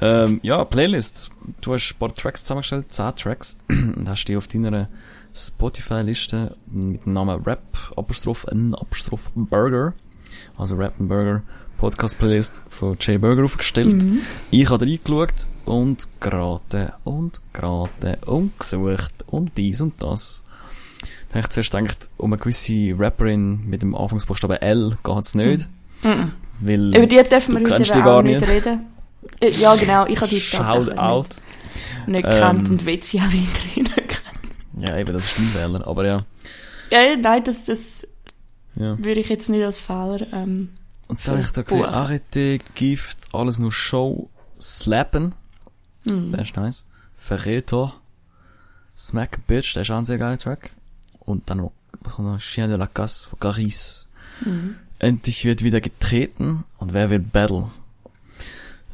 [0.00, 1.32] Ähm, ja, Playlist.
[1.60, 4.88] Du hast ein paar Tracks zusammengestellt, 10 Tracks, und hast die auf deiner
[5.34, 7.62] Spotify-Liste mit dem Namen Rap,
[7.96, 9.94] Apostroph, N, Apostroph Burger,
[10.56, 11.42] also Rap and Burger,
[11.82, 14.06] Podcast-Playlist von Jay Burger aufgestellt.
[14.52, 20.44] Ich habe reingeschaut und geraten und geraten und gesucht und dies und das.
[21.00, 25.68] Dann habe ich zuerst gedacht, um eine gewisse Rapperin mit dem Anfangsbuchstaben L geht's nicht.
[26.60, 28.48] Weil Über die dürfen wir heute die auch nicht nicht.
[28.48, 28.86] reden.
[29.40, 31.26] Äh, Ja, genau, ich habe die tatsächlich out.
[31.26, 31.42] nicht,
[32.06, 34.84] nicht Ähm, gekannt und will sie auch weiterhin nicht kennen.
[34.86, 36.24] Ja, eben, das ist Stimmwähler, aber ja.
[36.92, 38.06] Ja, nein, das, das
[38.76, 38.96] ja.
[39.04, 40.32] würde ich jetzt nicht als Fehler...
[40.32, 40.68] Ähm,
[41.12, 41.84] Und dann habe ich da gesehen.
[41.84, 45.34] Arrêté, Gift, alles nur Show, Slappen,
[46.06, 46.32] hm.
[46.32, 46.86] der ist nice.
[47.18, 47.92] Ferreto,
[48.96, 50.72] Smack a Bitch, der ist auch ein sehr geiler Track.
[51.20, 52.38] Und dann noch, was kommt noch?
[52.38, 54.08] Chien de la Casse von Caris.
[54.42, 54.76] Mhm.
[54.98, 57.68] Endlich wird wieder getreten und wer will Battle?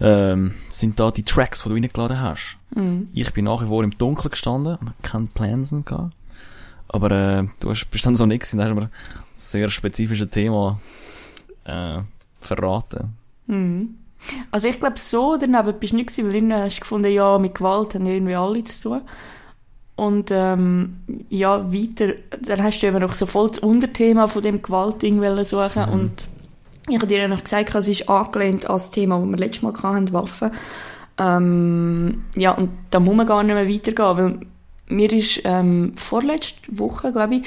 [0.01, 2.57] Ähm, sind da die Tracks, die du reingeladen hast?
[2.75, 3.11] Mhm.
[3.13, 6.17] Ich bin nach wie vor im Dunkeln gestanden und keinen Plansen gehabt.
[6.89, 8.91] Aber äh, du hast, bist dann so nix und hast mir ein
[9.37, 10.81] sehr spezifisches Thema
[11.69, 12.03] äh,
[12.41, 13.15] verraten.
[13.47, 13.97] Mhm.
[14.51, 17.39] Also ich glaube, so daneben bist du nicht gewesen, weil innen hast du gefunden, ja,
[17.39, 19.01] mit Gewalt haben irgendwie alle zu tun.
[19.95, 24.63] Und ähm, ja, weiter, dann hast du eben noch so voll das Unterthema von dem
[24.63, 26.29] Gewaltding suchen und
[26.89, 29.63] ich habe dir ja noch gesagt, es ist angelehnt an das Thema, das wir letztes
[29.63, 30.51] Mal hatten, Waffen.
[31.19, 34.47] Ähm, ja, und da muss man gar nicht mehr weitergehen, weil
[34.87, 37.43] mir ist ähm, vorletzte Woche, glaube ich,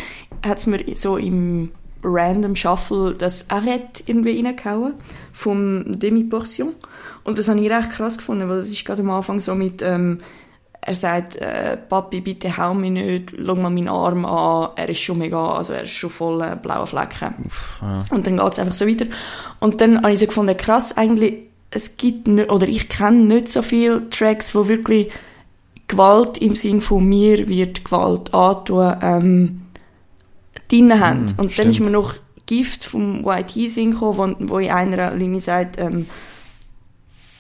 [0.46, 1.72] hat es mir so im
[2.04, 4.96] random Shuffle das Arrête irgendwie reingehauen
[5.34, 6.74] vom Demi-Portion.
[7.24, 9.82] Und das habe ich recht krass gefunden, weil das ist gerade am Anfang so mit,
[9.82, 10.20] ähm,
[10.82, 15.02] er sagt, äh, Papi, bitte hau mich nicht, schau mal meinen Arm an, er ist
[15.02, 17.36] schon mega, also er ist schon voll äh, blaue Flecken.
[17.82, 18.04] ja.
[18.10, 19.06] Und dann geht's einfach so weiter.
[19.60, 23.50] Und dann habe ich so gefunden, krass, eigentlich, es gibt nicht, oder ich kenne nicht
[23.50, 25.12] so viele Tracks, wo wirklich
[25.88, 29.61] Gewalt im Sinn von mir wird Gewalt antun, ähm,
[30.72, 31.26] drin haben.
[31.26, 35.12] Mm, Und dann ist mir noch Gift vom YT Sing gekommen, wo, wo in einer
[35.16, 36.08] Linie sagt, ähm,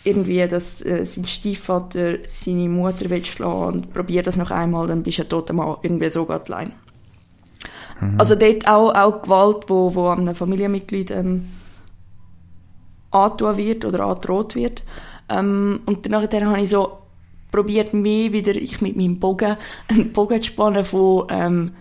[0.04, 5.04] irgendwie, dass äh, sein Stiefvater seine Mutter will schlagen und probier das noch einmal, dann
[5.04, 5.78] bist du ein toter Mann.
[5.84, 6.72] Irgendwie so geht die Line.
[8.18, 11.50] Also dort auch, auch Gewalt, wo, wo einem Familienmitglied ähm,
[13.12, 14.82] angetan wird oder angedroht wird.
[15.30, 16.98] Ähm, und dann nachher habe ich so
[17.52, 19.56] probiert, mir wieder, ich mit meinem Bogen,
[19.88, 21.72] einen Bogen zu spannen von ähm,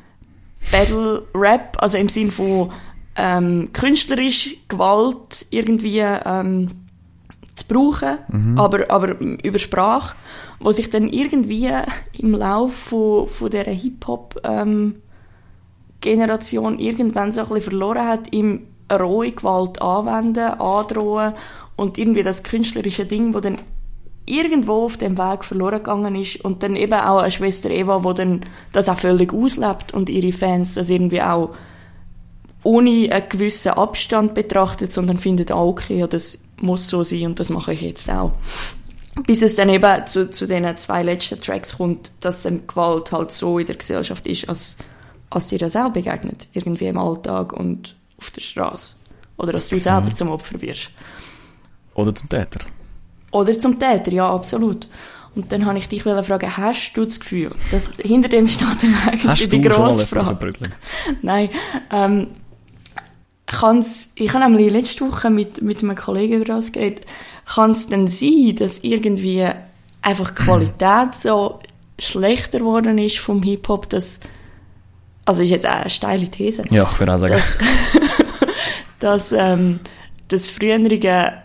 [0.71, 2.73] Battle Rap, also im Sinn von
[3.17, 6.69] ähm, künstlerisch Gewalt irgendwie ähm,
[7.55, 8.19] zu brauchen,
[8.59, 10.17] aber, aber über Sprache,
[10.61, 11.71] wo sich dann irgendwie
[12.19, 14.97] im Lauf von, von dieser Hip-Hop ähm,
[16.01, 21.35] Generation irgendwann so ein bisschen verloren hat im rohe Gewalt anwenden, androhen
[21.77, 23.59] und irgendwie das künstlerische Ding, wo dann
[24.31, 28.13] irgendwo auf dem Weg verloren gegangen ist und dann eben auch eine Schwester Eva, wo
[28.13, 31.51] dann das auch völlig auslebt und ihre Fans das irgendwie auch
[32.63, 37.41] ohne einen gewissen Abstand betrachtet, sondern findet auch, okay, ja, das muss so sein und
[37.41, 38.33] das mache ich jetzt auch.
[39.27, 43.33] Bis es dann eben zu, zu den zwei letzten Tracks kommt, dass dann Gewalt halt
[43.33, 44.77] so in der Gesellschaft ist, als,
[45.31, 48.95] als dir das auch begegnet, irgendwie im Alltag und auf der Straße.
[49.37, 50.91] Oder dass du selber zum Opfer wirst.
[51.95, 52.61] Oder zum Täter.
[53.31, 54.89] Oder zum Täter, ja, absolut.
[55.35, 58.69] Und dann habe ich dich fragen, hast du das Gefühl, dass hinter dem steht
[59.07, 60.53] eigentlich die grosse Frage.
[61.23, 61.51] Nein,
[61.93, 62.29] ähm,
[63.47, 67.05] kann's, ich habe nämlich letzte Woche mit, mit einem Kollegen über das geredet.
[67.47, 69.49] Kann es denn sein, dass irgendwie
[70.03, 71.61] einfach die Qualität so
[71.99, 74.19] schlechter geworden ist vom Hip-Hop, dass,
[75.25, 77.35] also ist jetzt auch eine steile These, Ja, ich würde auch sagen.
[77.35, 77.59] dass,
[78.99, 79.81] dass ähm,
[80.29, 81.43] das Frühere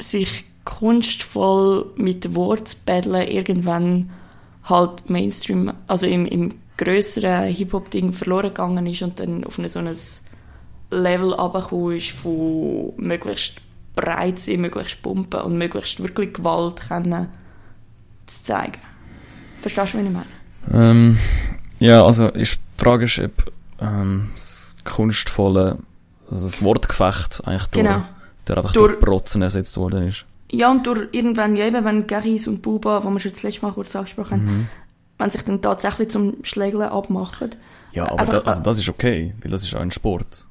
[0.00, 4.10] sich kunstvoll mit Worten zu battlen irgendwann
[4.64, 9.78] halt Mainstream, also im, im grösseren Hip-Hop-Ding verloren gegangen ist und dann auf ein so
[9.78, 9.88] ein
[10.90, 13.60] Level runtergekommen ist von möglichst
[13.96, 17.28] breit sein, möglichst pumpen und möglichst wirklich Gewalt können
[18.26, 18.80] zu zeigen.
[19.62, 20.26] Verstehst du, was ich meine?
[20.90, 21.18] Ähm,
[21.78, 25.78] ja, also ist, die Frage ist, ob ähm, das kunstvolle,
[26.30, 28.02] also das Wortgefecht eigentlich durch, Genau.
[28.44, 30.26] durch einfach Durch- durch Protzen ersetzt worden ist.
[30.50, 33.62] Ja, und durch irgendwann, ja eben, wenn Garis und Buba, wo wir schon das letzte
[33.66, 34.68] Mal kurz angesprochen haben,
[35.18, 37.50] wenn sich dann tatsächlich zum Schlägeln abmachen.
[37.92, 40.46] Ja, aber Einfach- da, also das ist okay, weil das ist auch ein Sport.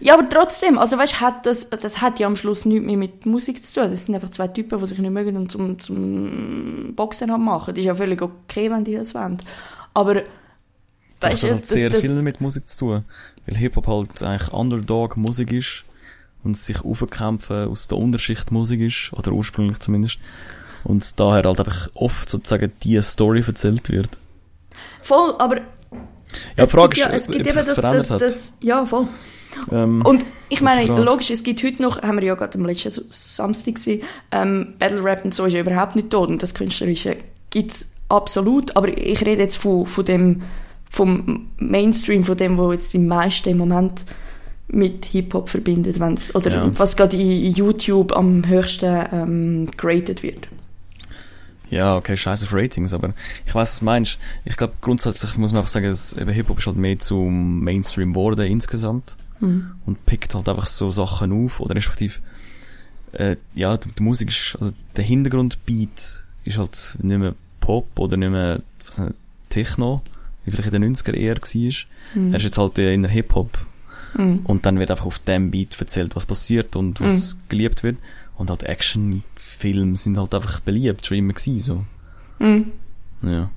[0.00, 3.26] Ja, aber trotzdem, also weißt, hat das, das hat ja am Schluss nichts mehr mit
[3.26, 3.90] Musik zu tun.
[3.90, 7.74] Das sind einfach zwei Typen, die sich nicht mögen und zum, zum Boxen haben machen.
[7.74, 9.36] Das ist ja völlig okay, wenn die das wollen.
[9.92, 10.24] Aber, Das
[11.20, 13.04] weißt hat halt das, sehr das, viel mit Musik zu tun.
[13.46, 15.84] Weil Hip-Hop halt eigentlich Underdog-Musik ist
[16.46, 20.18] und sich aufkämpfen aus der Unterschicht Musik ist, oder ursprünglich zumindest.
[20.84, 24.18] Und daher halt einfach oft sozusagen die Story erzählt wird.
[25.02, 25.62] voll, aber Ja,
[26.56, 29.08] die es Frage gibt ja, ist, es ob gibt eben das das, das, ja, voll.
[29.72, 32.90] ähm, Und ich meine, logisch, es gibt heute noch, haben wir ja gerade am letzten
[33.10, 37.16] Samstag gesehen, ähm, Battle Rap und so ist ja überhaupt nicht tot und das Künstlerische
[37.50, 40.42] gibt's absolut, aber ich rede jetzt von, von dem,
[40.88, 44.04] vom Mainstream, von dem, wo jetzt die meisten im Moment
[44.68, 46.78] mit Hip-Hop verbindet, wenn's, oder Ja.
[46.78, 50.48] was gerade in YouTube am höchsten ähm, geratet wird.
[51.70, 53.12] Ja, okay, scheiß auf Ratings, aber
[53.44, 54.18] ich weiß, was du meinst.
[54.44, 58.46] Ich glaube, grundsätzlich muss man einfach sagen, dass Hip-Hop ist halt mehr zum Mainstream geworden
[58.46, 59.16] insgesamt.
[59.84, 62.14] Und pickt halt einfach so Sachen auf, oder respektive,
[63.12, 68.16] äh, ja, die, die Musik ist, also der Hintergrundbeat ist halt nicht mehr Pop oder
[68.16, 69.12] nicht mehr, was nicht,
[69.50, 70.00] Techno,
[70.44, 72.30] wie vielleicht in den 90er eher war.
[72.30, 73.50] Er ist jetzt halt in der Hip-Hop.
[74.16, 74.40] Mhm.
[74.44, 77.98] Und dann wird einfach auf dem Beat erzählt, was passiert und was geliebt wird.
[78.36, 81.58] Und halt Actionfilme sind halt einfach beliebt, schon immer gewesen,
[82.38, 82.44] so.
[82.44, 82.72] Mhm.
[83.22, 83.50] Ja.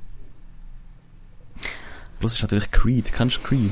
[2.20, 3.12] Plus ist natürlich Creed.
[3.14, 3.72] Kennst du Creed?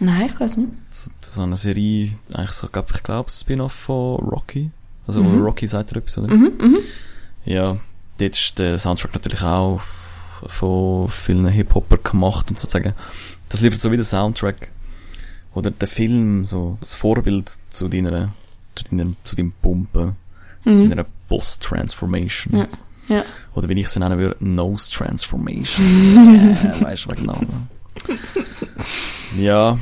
[0.00, 0.70] Nein, ich weiß nicht.
[0.86, 4.70] So, so eine Serie, eigentlich so, glaub, ich glaube, Spin-off von Rocky.
[5.06, 5.40] Also, Mhm.
[5.42, 6.32] Rocky sagt er etwas, oder?
[6.34, 6.78] Mhm, mhm.
[7.44, 7.78] Ja,
[8.18, 9.80] dort ist der Soundtrack natürlich auch
[10.46, 12.94] von vielen Hip-Hopper gemacht und sozusagen,
[13.48, 14.70] das liefert so wie der Soundtrack
[15.54, 18.32] oder der Film, so das Vorbild zu deiner,
[18.74, 20.16] zu deiner, zu deinem Pumpen,
[20.66, 20.90] zu Mhm.
[20.90, 22.58] deiner Boss-Transformation.
[22.58, 22.68] Ja.
[23.08, 23.22] Ja.
[23.54, 25.86] Oder wie ich sie nennen würde, Nose Transformation.
[26.56, 27.40] äh, weißt du, was genau.
[29.36, 29.78] Ja.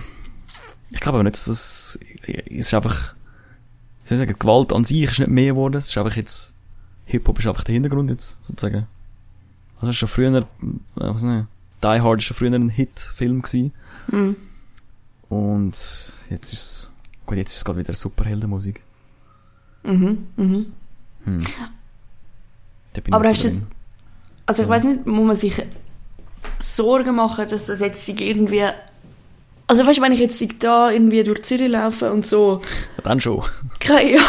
[0.90, 3.14] Ich glaube aber nicht, dass es, es ist einfach,
[4.04, 6.54] wie soll ich sagen, Gewalt an sich ist nicht mehr geworden, es ist einfach jetzt,
[7.06, 8.86] Hip-Hop ist einfach der Hintergrund jetzt, sozusagen.
[9.80, 10.44] Also es schon früher, äh,
[10.94, 11.46] was nicht,
[11.82, 13.72] Die Hard ist schon früher ein Hit-Film gewesen.
[14.10, 14.36] Mhm.
[15.28, 15.72] Und
[16.30, 16.92] jetzt ist es,
[17.26, 18.82] gut, jetzt ist es gerade wieder Superheldenmusik.
[19.82, 20.26] Mhm.
[20.36, 20.72] Mhm.
[21.24, 21.42] Hm.
[22.92, 23.62] Da bin ich Aber hast du-.
[24.46, 25.62] Also ich weiß nicht, muss man sich
[26.60, 28.64] Sorgen machen, dass das jetzt irgendwie...
[29.66, 32.60] Also weißt du, wenn ich jetzt da irgendwie durch Zürich laufe und so...
[32.96, 33.42] Ja, Dann schon.
[33.80, 34.20] Keine ja.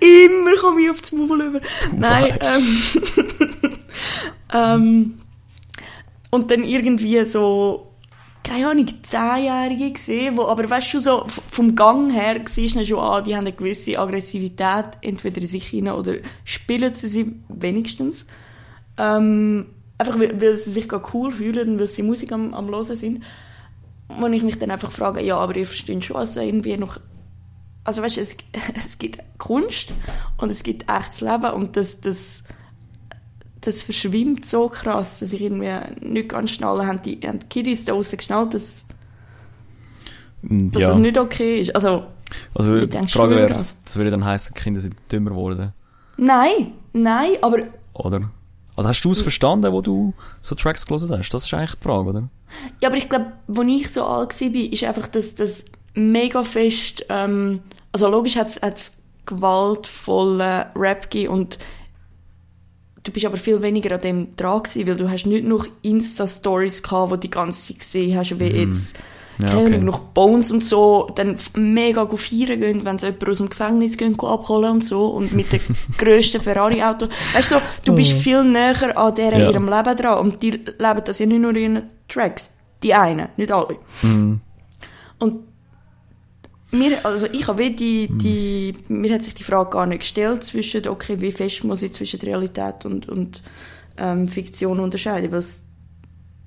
[0.00, 1.60] Immer komme ich aufs Maul über.
[1.96, 3.78] Nein, ähm,
[4.52, 5.20] ähm,
[6.28, 7.93] Und dann irgendwie so,
[8.44, 12.98] keine Ahnung, Zehnjährige gesehen, wo, aber weißt du, so vom Gang her siehst du schon
[12.98, 18.26] an, die haben eine gewisse Aggressivität, entweder in sich hinein oder spielen sie sie wenigstens.
[18.98, 19.66] Ähm,
[19.98, 22.96] einfach weil, weil sie sich gerade cool fühlen und weil sie Musik am, am Hören
[22.96, 23.24] sind.
[24.08, 27.00] Wo ich mich dann einfach frage, ja, aber ihr versteht schon, also irgendwie noch
[27.84, 28.36] also weißt du, es,
[28.74, 29.92] es gibt Kunst
[30.38, 32.42] und es gibt echtes Leben und das, das,
[33.66, 37.84] das verschwimmt so krass, dass ich irgendwie nicht ganz schnallen haben die, haben die Kiddies
[37.84, 38.86] da draussen geschnallt, dass,
[40.42, 40.88] dass ja.
[40.88, 41.74] das nicht okay ist.
[41.74, 42.04] Also,
[42.54, 43.74] also, die denkst Frage wäre, das?
[43.84, 45.72] das würde dann heißen, die Kinder sind dümmer geworden.
[46.16, 47.58] nein, nein, aber
[47.94, 48.30] Oder?
[48.76, 51.30] Also hast du es verstanden, wo du so Tracks gelesen hast?
[51.30, 52.28] Das ist eigentlich die Frage, oder?
[52.80, 57.06] Ja, aber ich glaube, als ich so alt war, ist einfach das, das mega fest,
[57.08, 57.60] ähm,
[57.92, 58.92] also logisch hat es
[59.26, 61.58] gewaltvollen Rap gegeben und
[63.04, 66.82] du bist aber viel weniger an dem dran gewesen, weil du hast nicht noch Insta-Stories
[66.82, 68.98] gehabt, wo die ganze Zeit gesehen hast, wie jetzt,
[69.38, 69.78] Ja, keine okay.
[69.78, 73.96] Noch Bones und so, dann mega go feiern gehen, wenn sie jemanden aus dem Gefängnis
[73.96, 75.60] gehen, abholen und so, und mit dem
[75.98, 77.08] grössten Ferrari-Auto.
[77.34, 79.50] Weißt du, so, du bist viel näher an deren Ja.
[79.50, 82.52] ihrem Leben dran, und die leben das ja nicht nur in ihren Tracks.
[82.82, 83.76] Die einen, nicht alle.
[84.02, 84.40] Mhm.
[85.18, 85.40] Und
[86.74, 90.86] mir, also ich habe die, die, mir hat sich die Frage gar nicht gestellt zwischen,
[90.88, 93.42] okay, wie fest muss ich zwischen Realität und, und
[93.96, 95.64] ähm, Fiktion unterscheiden, weil es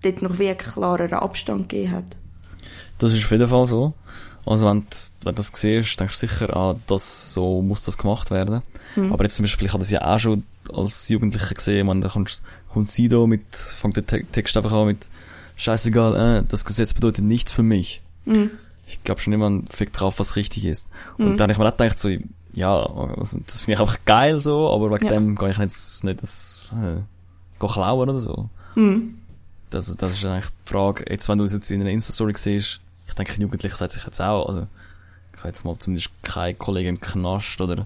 [0.04, 2.18] dort noch wie einen klareren Abstand gegeben hat.
[2.98, 3.94] Das ist auf jeden Fall so.
[4.46, 4.86] Also wenn du,
[5.24, 8.62] wenn du das siehst, denkst du sicher, ah, das, so muss das gemacht werden.
[8.94, 9.12] Hm.
[9.12, 12.10] Aber jetzt zum Beispiel, ich habe das ja auch schon als Jugendlicher gesehen, man, da
[12.10, 15.10] kommt, kommt Sido mit, fängt der Te Text einfach an mit,
[15.58, 18.02] scheißegal, äh, das Gesetz bedeutet nichts für mich.
[18.26, 18.52] Mhm.
[18.88, 20.88] Ich glaube schon immer, fickt drauf, was richtig ist.
[21.18, 21.38] Und Mhm.
[21.38, 22.10] dann habe ich mir auch gedacht, so,
[22.54, 25.12] ja, das, das finde ich einfach geil so, aber wegen Ja.
[25.12, 27.02] dem kann ich jetzt nicht das, äh,
[27.60, 28.50] klauen oder so.
[28.76, 29.16] Mhm.
[29.70, 31.06] Das, ist- das ist eigentlich die Frage.
[31.10, 34.06] Jetzt, wenn du es jetzt in einer Insta-Story siehst, ich denke, ein Jugendlicher sagt sich
[34.06, 34.68] jetzt auch, also,
[35.34, 37.86] ich habe jetzt mal zumindest keinen Kollegen im Knast oder,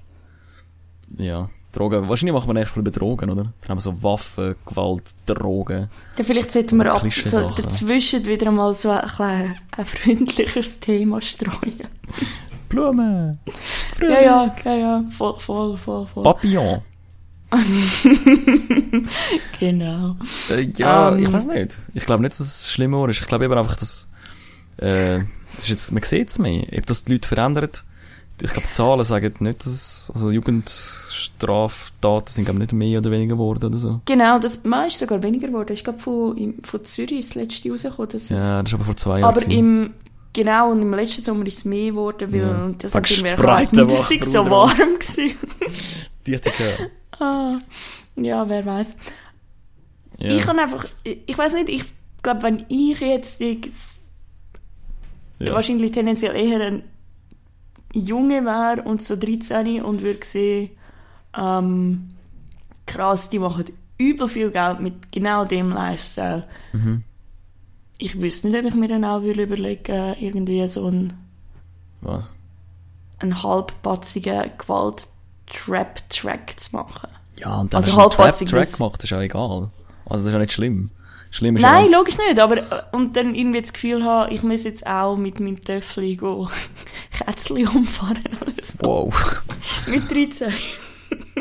[1.18, 2.10] ja, Drogen.
[2.10, 3.44] Wahrscheinlich machen wir nächstes Mal über Drogen, oder?
[3.62, 5.90] Dann haben wir so Waffen, Gewalt, Drogen.
[6.18, 11.22] Ja, vielleicht sollten wir ab, so dazwischen wieder einmal so ein, klein, ein freundlicheres Thema
[11.22, 11.88] streuen.
[12.70, 13.40] Blumen!
[14.02, 16.24] Ja, ja, ja, ja, voll, voll, voll, voll.
[16.24, 16.82] Papillon!
[19.60, 20.16] Genau.
[20.50, 21.24] Äh, ja, Ähm.
[21.26, 21.80] ich weiß nicht.
[21.94, 23.22] Ich glaube nicht, dass es schlimmer ist.
[23.22, 24.10] Ich glaube eben einfach, dass,
[24.78, 25.20] äh,
[25.56, 26.64] das ist jetzt, man sieht es mehr.
[26.78, 27.84] Ob das die Leute verändert.
[28.44, 33.12] Ich glaube, Zahlen sagen nicht, dass es, also Jugendstraftaten sind, glaube ich, nicht mehr oder
[33.12, 34.02] weniger geworden oder so.
[34.06, 35.72] Genau, das man ist sogar weniger geworden.
[35.74, 38.10] Ich glaube, von, von Zürich ist das letzte rausgekommen.
[38.10, 39.30] Dass es, Ja, das ist aber vor zwei Jahren.
[39.30, 39.52] aber gewesen.
[39.60, 39.94] im,
[40.34, 42.64] genau, und im letzten Sommer ist es mehr geworden, weil Ja.
[42.66, 44.52] und das hat mir Spreitenbach, das ist so Bruder.
[44.52, 45.36] warm gewesen.
[46.28, 47.58] Die hätte ich ah,
[48.16, 48.96] ja, wer weiß.
[50.20, 50.34] Ja.
[50.36, 51.84] Ich kann einfach, ich, ich weiß nicht, ich
[52.22, 53.72] glaube, wenn ich jetzt die,
[55.40, 55.54] ja.
[55.54, 56.84] wahrscheinlich tendenziell eher ein
[57.94, 60.72] Junge wäre und so 13 und würde sehen,
[61.38, 62.12] ähm,
[62.86, 63.66] krass, die machen
[63.98, 66.48] übel viel Geld mit genau dem Lifestyle.
[66.74, 67.04] Mhm.
[67.98, 71.14] Ich wüsste nicht, ob ich mir dann auch würde überlegen irgendwie so einen,
[72.02, 72.34] Was?
[73.20, 77.10] einen halbpatzigen Gewalt-Trap-Track zu machen.
[77.38, 79.70] Ja, und dann Also hast du einen Trap-Track das- gemacht, ist ja egal.
[80.06, 80.89] Also das ist ja nicht schlimm.
[81.32, 84.66] Schlimm ist Nein, logisch nicht, aber äh, und dann irgendwie das Gefühl haben, ich muss
[84.66, 86.50] jetzt auch mit meinem Töffel go
[87.12, 88.78] Kätzchen umfahren oder so.
[88.82, 89.42] Wow.
[89.88, 90.54] Mit 13.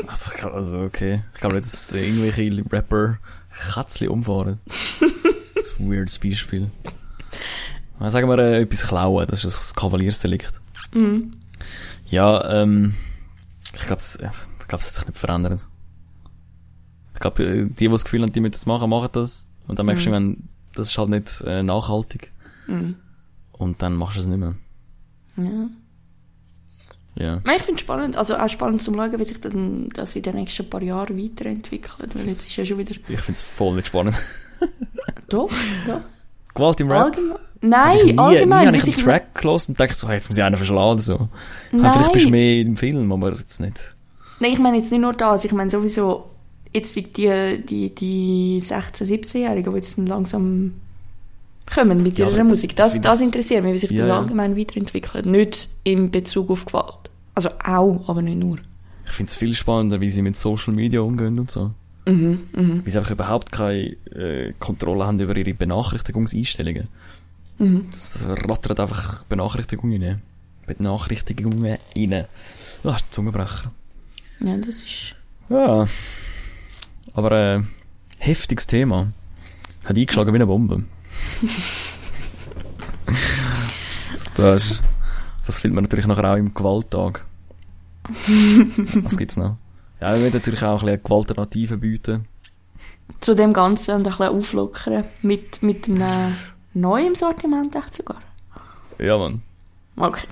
[0.06, 1.22] Also, also okay.
[1.34, 3.18] Ich glaube nicht, dass irgendwelche Rapper
[3.74, 4.60] Kätzchen umfahren.
[5.54, 6.70] Das ist ein weirdes Beispiel.
[7.98, 10.60] Sagen wir äh, etwas klauen, das ist das Kavaliersdelikt.
[10.94, 11.34] Mhm.
[12.06, 12.94] Ja, ähm,
[13.74, 15.68] ich glaube, es hat sich nicht verändert.
[17.14, 19.49] Ich glaube, äh, die, die das Gefühl haben, die müssen das machen, machen das.
[19.70, 22.32] Und dann merkst du, wenn, das ist halt nicht äh, nachhaltig.
[22.66, 22.96] Mhm.
[23.52, 24.56] Und dann machst du es nicht mehr.
[25.36, 25.68] Ja.
[27.14, 27.36] Ja.
[27.54, 30.34] Ich finde es spannend, also auch spannend zu schauen, wie sich dann das in den
[30.34, 32.94] nächsten paar Jahren weiterentwickelt, weil jetzt ist ja schon wieder...
[33.08, 34.16] Ich find's voll nicht spannend.
[35.28, 35.48] Doch,
[35.86, 36.00] doch.
[36.54, 37.16] Gewalt im Rap?
[37.16, 38.62] Hab Nein, ich nie, allgemein.
[38.62, 41.00] Nie habe ich einen Track gelesen und dachte so, hey, jetzt muss ich einen verschlagen
[41.00, 41.18] so.
[41.18, 41.28] Halt,
[41.70, 41.92] Nein.
[41.92, 43.94] vielleicht bist du mehr im Film, aber jetzt nicht.
[44.40, 46.29] Nein, ich meine jetzt nicht nur das, ich meine sowieso
[46.72, 50.74] jetzt die, die, die, die 16-, 17-Jährigen, die jetzt langsam
[51.72, 52.74] kommen mit Ja, ihrer aber Musik.
[52.76, 54.18] Das, das interessiert mich, wie sich Ja, das ja.
[54.18, 55.26] allgemein weiterentwickelt.
[55.26, 57.10] Nicht in Bezug auf Gewalt.
[57.34, 58.58] Also auch, aber nicht nur.
[59.04, 61.72] Ich finde es viel spannender, wie sie mit Social Media umgehen und so.
[62.06, 66.88] Mhm, mhm, Wie sie einfach überhaupt keine äh, Kontrolle haben über ihre Benachrichtigungseinstellungen.
[67.58, 67.86] mhm.
[67.90, 70.22] Das rattert einfach Benachrichtigungen rein.
[70.66, 72.24] Benachrichtigungen rein.
[72.84, 73.70] Ah, Zungenbrecher.
[74.40, 75.14] Ja, das ist...
[75.50, 75.86] Ja.
[77.14, 77.62] Aber äh,
[78.18, 79.12] heftiges Thema.
[79.84, 80.84] Hat eingeschlagen wie eine Bombe.
[84.34, 84.82] das,
[85.46, 87.26] das findet man natürlich nachher auch im Gewalttag.
[89.02, 89.56] Was gibt's noch?
[90.00, 92.26] Ja, wir werden natürlich auch ein bisschen Gewalternativen bieten.
[93.20, 95.04] Zu dem Ganzen und ein bisschen auflockern.
[95.22, 96.34] Mit, mit einem
[96.74, 98.20] neuen Sortiment echt sogar.
[98.98, 99.42] Ja, Mann.
[99.96, 100.26] Okay.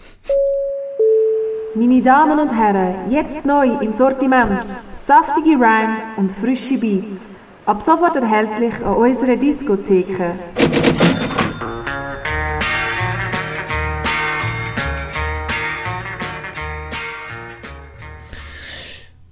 [1.74, 4.64] Meine Damen und Herren, jetzt neu im Sortiment.
[5.08, 7.26] Saftige Rhymes und frische Beats.
[7.64, 10.38] Ab sofort erhältlich an unserer Diskotheke.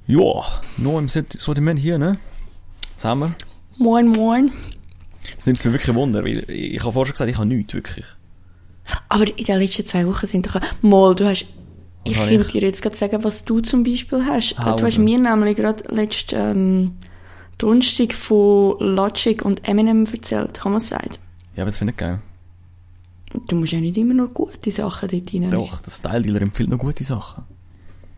[0.06, 0.18] Ja,
[0.78, 2.16] noch im Sort- Sortiment hier, ne?
[2.96, 3.34] Wir?
[3.76, 4.52] Moin, moin.
[5.28, 7.74] Jetzt nimmt es mir wirklich Wunder, weil ich habe vorher schon gesagt, ich habe nichts,
[7.74, 8.06] wirklich.
[9.10, 10.58] Aber in den letzten zwei Wochen sind doch...
[10.80, 11.44] Mal, du hast...
[12.10, 14.58] Ich finde dir jetzt gerade sagen, was du zum Beispiel hast.
[14.58, 16.92] Hau Du hast mir nämlich gerade letzten ähm,
[17.58, 21.16] Donnerstag von Logic und Eminem erzählt, Homicide.
[21.54, 22.18] Ja, aber das finde ich geil.
[23.48, 25.50] Du musst ja nicht immer nur gute Sachen dort rein.
[25.50, 27.44] Doch, der Style-Dealer empfiehlt noch gute Sachen.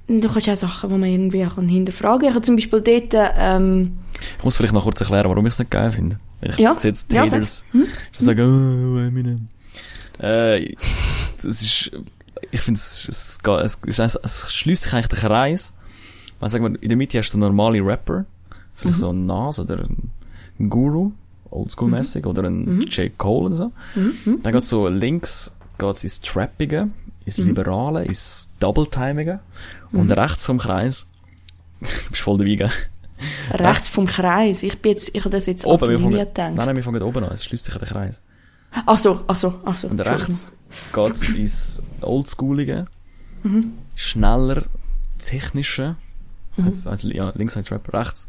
[0.09, 2.29] Du kannst auch Sachen, die man irgendwie auch hinterfragen kann.
[2.31, 3.33] Ich habe zum Beispiel dort...
[3.37, 3.99] Ähm,
[4.39, 6.19] Ich muss vielleicht noch kurz erklären, warum ich es nicht geil finde.
[6.41, 6.77] Ich Ja.
[6.77, 7.65] sehe jetzt die Ja, Haters,
[8.19, 9.49] die sagen, oh, Eminem.
[10.19, 10.75] Äh,
[11.37, 11.91] das ist,
[12.51, 13.39] ich finde, es, es,
[13.87, 15.75] es, es, es, schließt sich eigentlich der Kreis.
[16.41, 18.25] Weil, sagen wir, in der Mitte hast du normale Rapper.
[18.75, 21.11] Vielleicht so ein Nas oder ein Guru,
[21.51, 23.17] oldschool-mäßig, oder ein J.
[23.19, 23.73] Cole und so.
[24.43, 26.89] Dann geht so links, geht's ins Trappige,
[27.25, 29.41] ins Liberale, ins Double-Timige.
[29.91, 31.09] Und rechts vom Kreis,
[31.81, 32.71] du bist voll dabei, gell?
[33.51, 34.63] rechts vom Kreis.
[34.63, 35.15] Ich bin jetzt...
[35.15, 36.55] Ich habe das jetzt Oben, als Linie nein, gedacht.
[36.55, 38.23] nein, wir fangen oben an, es schließt sich den Kreis.
[38.71, 39.89] Ach so, ach so, ach so.
[39.89, 40.53] Und rechts
[40.93, 42.87] geht's ins Oldschoolige,
[43.95, 44.65] schneller,
[45.19, 45.97] technische,
[46.63, 48.29] also, also, ja, links heißt Rap, rechts,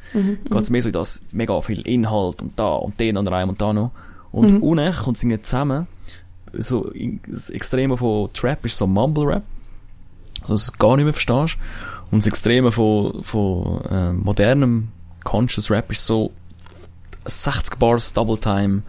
[0.50, 3.62] geht's mehr so in das mega viel Inhalt und da und den und rein und
[3.62, 3.92] da noch.
[4.32, 5.88] Und unten kommt es irgendwie zusammen,
[6.54, 6.92] so,
[7.28, 9.44] das Extreme von Trap ist so Mumble Rap,
[10.42, 11.58] also das du gar nicht mehr verstehst.
[12.12, 14.90] Und das Extreme von, von äh, modernem
[15.24, 16.32] Conscious Rap ist so
[17.26, 18.82] 60 Bars Double Time,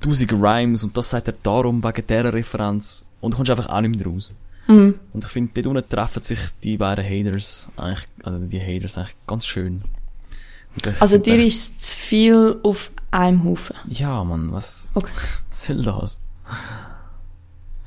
[0.00, 3.80] tausend Rhymes und das sagt er darum wegen dieser Referenz und du kommst einfach auch
[3.80, 4.34] nicht mehr raus.
[4.68, 4.98] Mhm.
[5.12, 9.16] Und ich finde, dort unten treffen sich die beiden Haters eigentlich, also die Haters eigentlich
[9.26, 9.82] ganz schön.
[11.00, 13.76] Also dir echt- ist zu viel auf einem Haufen.
[13.88, 15.12] Ja, Mann, was, Okay.
[15.48, 16.20] was soll das?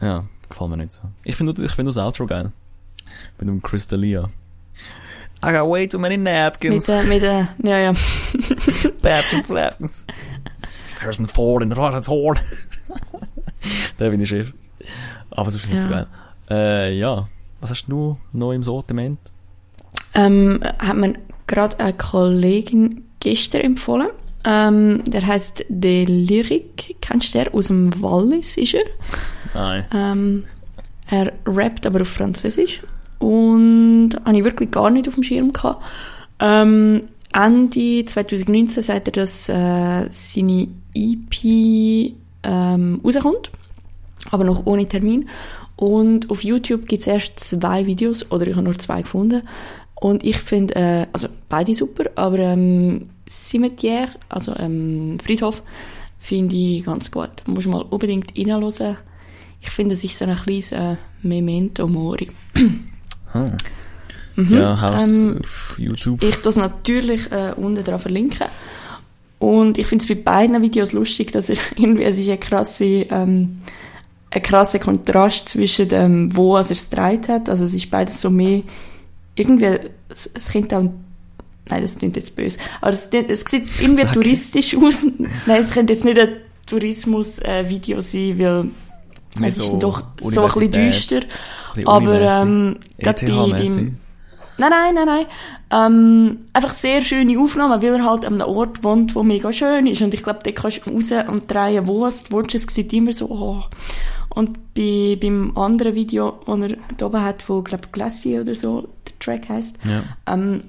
[0.01, 1.03] Ja, gefällt mir nicht so.
[1.23, 2.51] Ich finde ich find das Outro geil.
[3.37, 4.29] Mit dem Crystalia.
[5.43, 6.87] I got way too many napkins.
[6.87, 7.93] Mit, äh, mit, äh, ja, ja.
[9.03, 10.05] Napkins, napkins.
[10.99, 11.63] Harrison Ford.
[13.99, 14.53] Der bin ich Chef.
[15.31, 16.07] Aber sonst ist nicht so geil.
[16.49, 17.27] Äh, ja.
[17.61, 19.19] Was hast du noch im Sortiment?
[20.13, 21.13] Ähm, hat mir
[21.47, 24.09] gerade eine Kollegin gestern empfohlen.
[24.45, 26.95] Ähm, der heißt De Lyric.
[27.01, 27.53] Kennst du den?
[27.53, 28.85] Aus dem Wallis ist er.
[29.53, 29.85] Nein.
[29.93, 30.45] Ähm,
[31.09, 32.81] er rappt aber auf Französisch.
[33.19, 35.85] Und habe ich wirklich gar nicht auf dem Schirm gehabt.
[36.39, 37.03] Ähm,
[37.33, 42.13] Ende 2019 sagt er, dass äh, seine EP
[42.43, 43.51] ähm, rauskommt.
[44.31, 45.29] Aber noch ohne Termin.
[45.75, 49.43] Und auf YouTube gibt es erst zwei Videos, oder ich habe nur zwei gefunden.
[49.95, 55.61] Und ich finde, äh, also beide super, aber ähm, Cimetière, also ähm, Friedhof,
[56.17, 57.29] finde ich ganz gut.
[57.45, 58.97] Muss mal unbedingt reinhören.
[59.61, 62.29] Ich finde, es ist so ein kleines äh, Memento Mori.
[64.37, 64.41] Ah.
[64.49, 66.23] Ja, Haus Ähm, auf YouTube.
[66.23, 68.47] Ich das natürlich äh, unten dran verlinken.
[69.39, 72.85] Und ich finde es bei beiden Videos lustig, dass er irgendwie, es ist eine krasse,
[73.09, 73.59] ähm,
[74.31, 77.49] ein krasser Kontrast zwischen dem, wo er es gedreht hat.
[77.49, 78.61] Also es ist beides so mehr,
[79.35, 80.83] irgendwie, es, es könnte auch,
[81.69, 84.13] nein, das klingt jetzt böse, aber es, es sieht irgendwie Sag.
[84.13, 85.05] touristisch aus.
[85.45, 86.29] nein, es könnte jetzt nicht ein
[86.65, 88.69] Tourismus-Video sein, weil
[89.47, 91.15] es ist so doch so ein bisschen düster.
[91.17, 91.27] ein
[91.73, 93.97] bisschen Aber ähm, gerade bei, beim,
[94.59, 95.25] Nein, nein, nein, nein.
[95.71, 99.87] Ähm, einfach sehr schöne Aufnahmen, weil er halt an einem Ort wohnt, wo mega schön
[99.87, 100.01] ist.
[100.01, 102.55] Und ich glaube, da kannst du raus und drehen, wo es du willst.
[102.55, 103.63] Es sieht immer so, oh.
[104.29, 108.87] Und bei, beim anderen Video, das er da oben hat, wo, glaube Glacier oder so
[109.07, 110.03] der Track heisst, Ja.
[110.27, 110.63] ähm,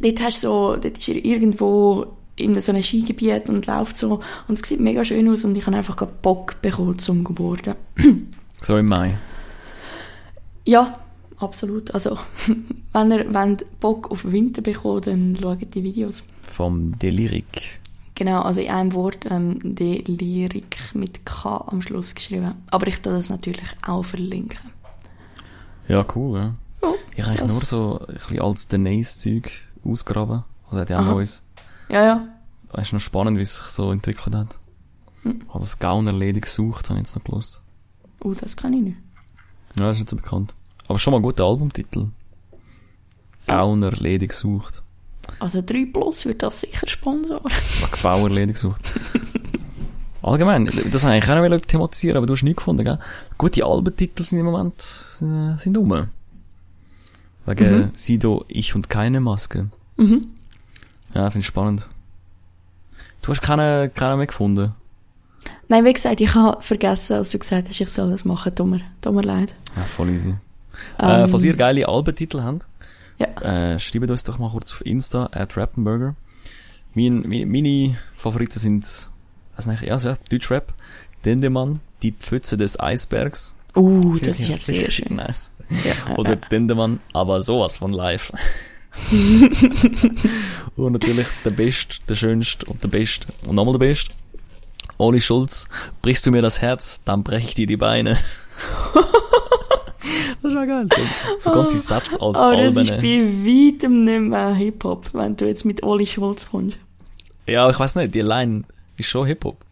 [0.00, 2.06] dort hast du so, dort ist er irgendwo
[2.36, 5.66] in so einem Skigebiet und läuft so und es sieht mega schön aus und ich
[5.66, 7.74] habe einfach Bock bekommen zum Geburten.
[8.60, 9.18] So im Mai.
[10.64, 10.98] Ja,
[11.38, 11.92] absolut.
[11.94, 12.18] Also,
[12.92, 16.22] wenn ihr wollt Bock auf Winter bekommt, dann schaut die Videos.
[16.42, 17.80] Vom Delirik.
[18.14, 22.54] Genau, also in einem Wort ähm, die Lyrik mit K am Schluss geschrieben.
[22.68, 24.58] Aber ich tue das natürlich auch verlinken.
[25.86, 26.54] Ja, cool, ja.
[26.82, 29.50] Ja, Ich habe eigentlich nur so ein bisschen als Denise-Zeug
[29.84, 30.42] ausgraben.
[30.66, 31.04] Also er hat ja auch.
[31.04, 31.44] Neues.
[31.88, 32.28] Ja, ja.
[32.72, 34.58] Es ist noch spannend, wie es sich so entwickelt hat.
[35.22, 35.42] Hm.
[35.46, 37.60] Also das Gaunerledig gesucht, habe ich jetzt noch gelesen.
[38.20, 38.96] Oh, das kann ich nicht.
[39.78, 40.54] Ja, das ist nicht so bekannt.
[40.88, 42.06] Aber schon mal ein guter Albumtitel.
[43.46, 44.82] Gaunerledig gesucht.
[45.38, 47.44] Also 3 Plus wird das sicher sponsoren.
[47.44, 48.80] Wegen Bauerledig gesucht.
[50.22, 52.98] Allgemein, das habe ich eigentlich auch noch thematisieren, aber du hast nichts gefunden, gell?
[53.36, 56.08] Gute Albentitel sind im Moment, sind, sind rum.
[57.46, 57.90] Wegen Mhm.
[57.94, 59.70] Sido, ich und keine Maske.
[59.96, 60.28] Mhm.
[61.14, 61.88] Ja, finde ich spannend.
[63.22, 64.74] Du hast keinen, keinen mehr gefunden.
[65.68, 68.54] Nein, wie gesagt, ich habe vergessen, als du gesagt hast, ich soll das machen.
[68.54, 69.54] Tut mir, tut mir leid.
[69.76, 70.34] Ja, voll easy.
[70.98, 72.66] Ähm, Äh, falls ihr geile Albentitel habt,
[73.18, 73.72] Ja.
[73.74, 76.14] äh, schreibt uns doch mal kurz auf Insta, at Rappenburger.
[76.94, 78.84] Mein, mi- meine Favoriten sind,
[79.56, 80.72] also eigentlich, ja, so, Deutschrap,
[81.24, 83.54] Dendemann, die Pfütze des Eisbergs.
[83.76, 85.16] Uh, das ist ja sehr schön.
[85.16, 85.52] Nice.
[85.84, 88.32] Ja, Oder äh, Dendemann, aber sowas von live.
[90.76, 94.08] und natürlich der Best, der Schönste und der Best und nochmal der Best.
[94.96, 95.68] Oli Schulz,
[96.02, 98.16] brichst du mir das Herz, dann brech ich dir die Beine.
[100.42, 100.86] das ist ja geil.
[101.38, 103.02] So, so ganze Sätze als aber das ist Alben.
[103.02, 106.76] bei weitem nicht mehr Hip-Hop, wenn du jetzt mit Oli Schulz kommst.
[107.46, 108.62] Ja, ich weiß nicht, die Line
[108.96, 109.64] ist schon Hip-Hop.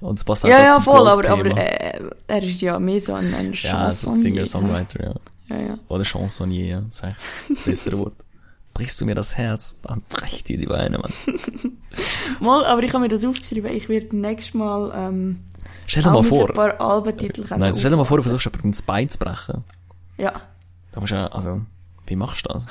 [0.00, 3.14] Und es passt auch Ja, ja, voll, aber, aber äh, er ist ja mehr so
[3.14, 4.22] ein, ein Ja, so Chansonnier.
[4.22, 5.14] Singer-Songwriter, ja.
[5.48, 5.78] Ja, ja.
[5.88, 6.80] Oder Chansonnier, ja.
[6.80, 7.04] Das ist
[7.50, 8.14] das bessere Wort.
[8.74, 11.12] Brichst du mir das Herz, dann brech dir die Beine, Mann.
[12.40, 13.70] Mal, aber ich habe mir das aufgeschrieben.
[13.72, 15.44] Ich werde nächstes Mal ähm,
[15.86, 16.48] Stell dir mal vor.
[16.48, 19.62] ein paar Albentitel Nein, stell dir mal vor, du versuchst jemandem das Bein zu brechen.
[20.18, 20.32] Ja.
[20.92, 21.60] Da musst du ja, also,
[22.06, 22.66] wie machst du das?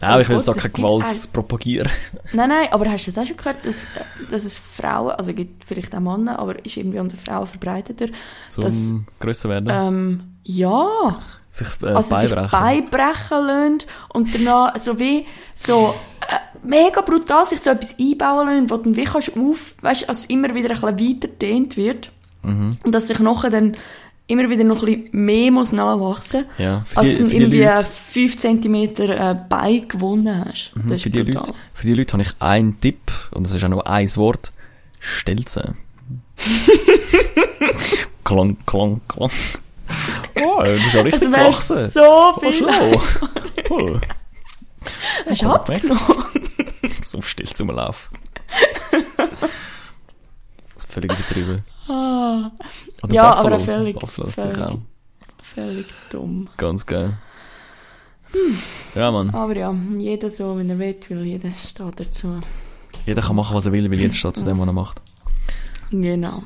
[0.00, 1.32] Nein, aber ich will Oh jetzt auch keine Gewalt auch.
[1.32, 1.88] propagieren.
[2.32, 3.88] Nein, nein, aber hast du das auch schon gehört, dass, äh,
[4.30, 8.06] dass es Frauen, also gibt vielleicht auch Männer, aber ist irgendwie unter Frauen verbreiteter,
[8.48, 9.68] Zum Das- grösser werden.
[9.72, 11.16] ähm, ja,
[11.52, 12.50] sich äh, also sich beibrechen.
[12.50, 13.78] beibrechen lassen
[14.08, 15.94] und danach so wie, so,
[16.28, 20.08] äh, mega brutal sich so etwas einbauen lassen, wo dann wie kannst du auf, weißt,
[20.08, 22.10] als es immer wieder ein bisschen weiter dehnt wird
[22.44, 22.70] Mhm.
[22.82, 23.76] und dass sich nachher dann
[24.26, 27.36] immer wieder noch ein bisschen mehr muss nachwachsen Ja, für als die, du für die
[27.36, 28.74] irgendwie Leute, 5 cm
[29.10, 30.72] äh, Bein gewonnen hast.
[30.74, 31.18] mhm, für die.
[31.22, 34.52] Leute, für die Leute habe ich einen Tipp, und das ist auch nur ein Wort.
[34.98, 35.76] Stelzen.
[38.24, 39.30] klang, klang, klang.
[40.36, 41.88] Oh, du bist ja richtig Also gewachsen.
[41.90, 42.52] so Oh, viel.
[42.54, 43.02] schlau.
[43.70, 44.00] Oh.
[45.28, 46.00] Hast du Hab abgenommen?
[47.04, 48.08] So still zum Lauf.
[50.62, 51.64] Das ist völlig übertrieben.
[51.88, 52.50] Ah,
[53.02, 53.74] Oder Ja, aber Buffalos.
[53.74, 54.58] völlig- Buffalos völlig.
[54.58, 54.78] auch.
[55.42, 56.48] völlig dumm.
[56.56, 57.18] Ganz geil.
[58.94, 59.30] Ja, Mann.
[59.30, 62.40] Aber ja, jeder so, wie er will, weil jeder steht dazu.
[63.04, 65.02] Jeder kann machen, was er will, weil jeder steht zu dem, was er macht.
[65.90, 66.42] Genau.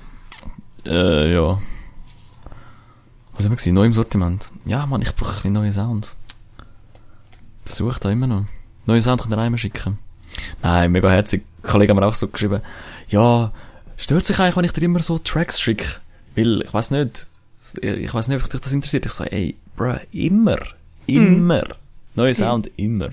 [0.85, 1.59] Äh, ja.
[3.37, 3.75] Was haben wir gesehen?
[3.75, 4.51] Neu im Sortiment.
[4.65, 6.17] Ja, Mann, ich brauche ein bisschen neuen Sound.
[7.65, 8.45] Das suche ich da immer noch.
[8.87, 9.99] Neuen Sound könnt ihr einmal schicken.
[10.63, 11.45] Nein, mega herzig.
[11.63, 12.63] Ein Kollege hat mir auch so geschrieben,
[13.09, 13.53] ja,
[13.97, 15.87] stört sich eigentlich, wenn ich dir immer so Tracks schicke?
[16.35, 17.27] Weil, ich weiß nicht,
[17.83, 19.07] ich weiß nicht, ob dich das interessiert.
[19.07, 20.59] Ich sage, ey, bruh, immer.
[21.07, 21.65] Immer.
[22.15, 23.11] Neuer Sound, immer.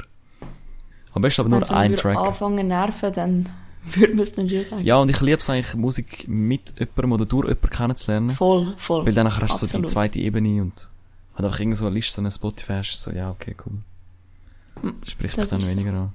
[1.13, 2.17] Am besten aber Wenn nur ein Track.
[2.17, 3.49] anfangen zu nerven, dann
[3.95, 4.83] würde man es dann schon sagen.
[4.83, 8.29] Ja, und ich liebe es eigentlich, Musik mit jemandem oder durch jemanden kennenzulernen.
[8.31, 9.05] Voll, voll.
[9.05, 10.89] Weil dann hast du so die zweite Ebene und
[11.37, 14.93] du einfach irgend so eine Liste, so eine Spotify hast, so, ja, okay, cool.
[15.01, 15.75] Das spricht mich das dann ist so.
[15.75, 16.13] weniger an.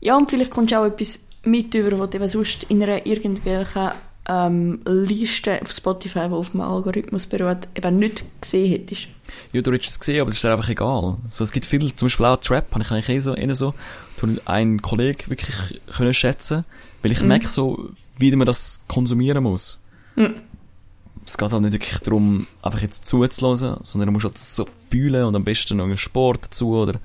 [0.00, 3.04] Ja, und vielleicht kommst du auch etwas mit über, was du eben sonst in einer
[3.06, 3.90] irgendwelchen
[4.28, 9.08] ähm, Liste auf Spotify, die auf dem Algorithmus beruht, eben nicht gesehen hättest.
[9.52, 11.16] Ja, du hättest es gesehen, aber es ist dir einfach egal.
[11.28, 13.74] So, es gibt viel, zum Beispiel auch Trap, habe ich eigentlich eh so, eher so,
[14.44, 16.64] einen Kollegen wirklich können schätzen,
[17.02, 19.80] weil ich merke so, wie man das konsumieren muss.
[21.24, 25.24] Es geht halt nicht wirklich darum, einfach jetzt zuzulassen, sondern du musst halt so fühlen
[25.24, 27.00] und am besten noch einen Sport dazu oder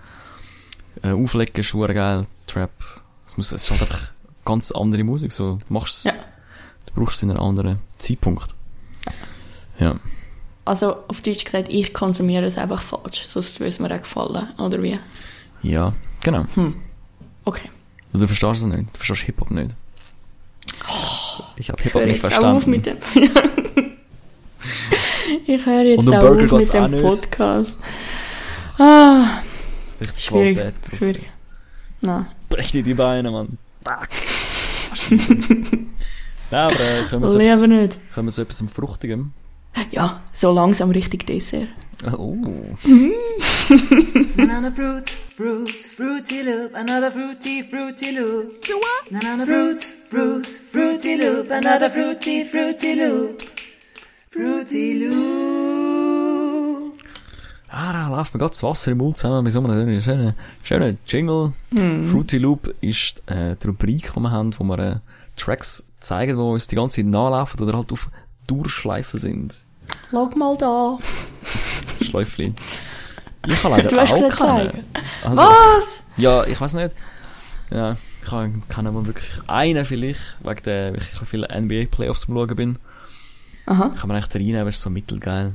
[1.04, 2.72] äh, auflegen, verdammt geil, Trap.
[3.26, 4.12] Es muss, es ist halt einfach
[4.46, 6.22] ganz andere Musik, so, du machst es, Ja.
[6.96, 8.48] Du brauchst es in einem anderen Zeitpunkt.
[9.80, 10.00] Ja.
[10.66, 14.48] Also auf Deutsch gesagt, ich konsumiere es einfach falsch, sonst würde es mir auch gefallen,
[14.58, 14.98] oder wie?
[15.62, 16.46] Ja, genau.
[17.46, 17.70] Okay.
[18.14, 18.86] Du verstehst es nicht.
[18.94, 19.76] Du verstehst Hip-Hop nicht.
[21.58, 23.74] Ich habe Hip-Hop nicht jetzt auch auf mit verstanden.
[23.76, 23.92] dem.
[25.48, 27.04] ich höre jetzt auch auf mit dem nicht.
[27.04, 27.80] Podcast.
[28.78, 29.40] Ah,
[30.18, 30.60] schwierig,
[30.98, 31.30] schwierig.
[32.02, 32.26] Nein.
[32.50, 33.58] Brech dir die Beine, Mann.
[36.54, 37.98] Nein, aber äh, können wir so etwas, nicht.
[38.14, 39.32] können wir so etwas Fruchtigem?
[39.90, 41.68] Ja, so langsam richtig Dessert.
[42.16, 42.36] Oh.
[44.38, 48.46] Banana fruit, fruit, fruity loop, another fruity, fruity loop.
[49.10, 53.42] Banana fruit, fruit, fruity loop, another fruity, fruity loop.
[54.30, 56.94] Fruity loop.
[57.70, 61.00] Ah, da läuft mir gerade das Wasser im Mund zusammen mit so einem schönen, schönen
[61.08, 61.54] Jingle.
[61.72, 64.96] Fruity Loop ist äh, die Rubrik, die wir haben, wo wir äh,
[65.36, 68.10] Tracks zeigen, die uns die ganze Zeit nachlaufen oder halt auf
[68.48, 69.66] Durchschleifen sind.
[70.12, 70.98] Schau mal da.
[72.02, 72.54] Schläufli.
[73.48, 74.84] Ich habe leider Du hast auch zeigen.
[75.24, 76.04] Also, Was?
[76.18, 76.96] Ja, ich weiß nicht.
[77.72, 82.56] Ja, ich kann, kann aber wirklich einen vielleicht, wegen der, ich viele NBA-Playoffs am Schauen
[82.56, 82.80] bin.
[83.66, 83.90] Aha.
[83.98, 85.54] Kann man echt reinnehmen, ist so mittelgeil.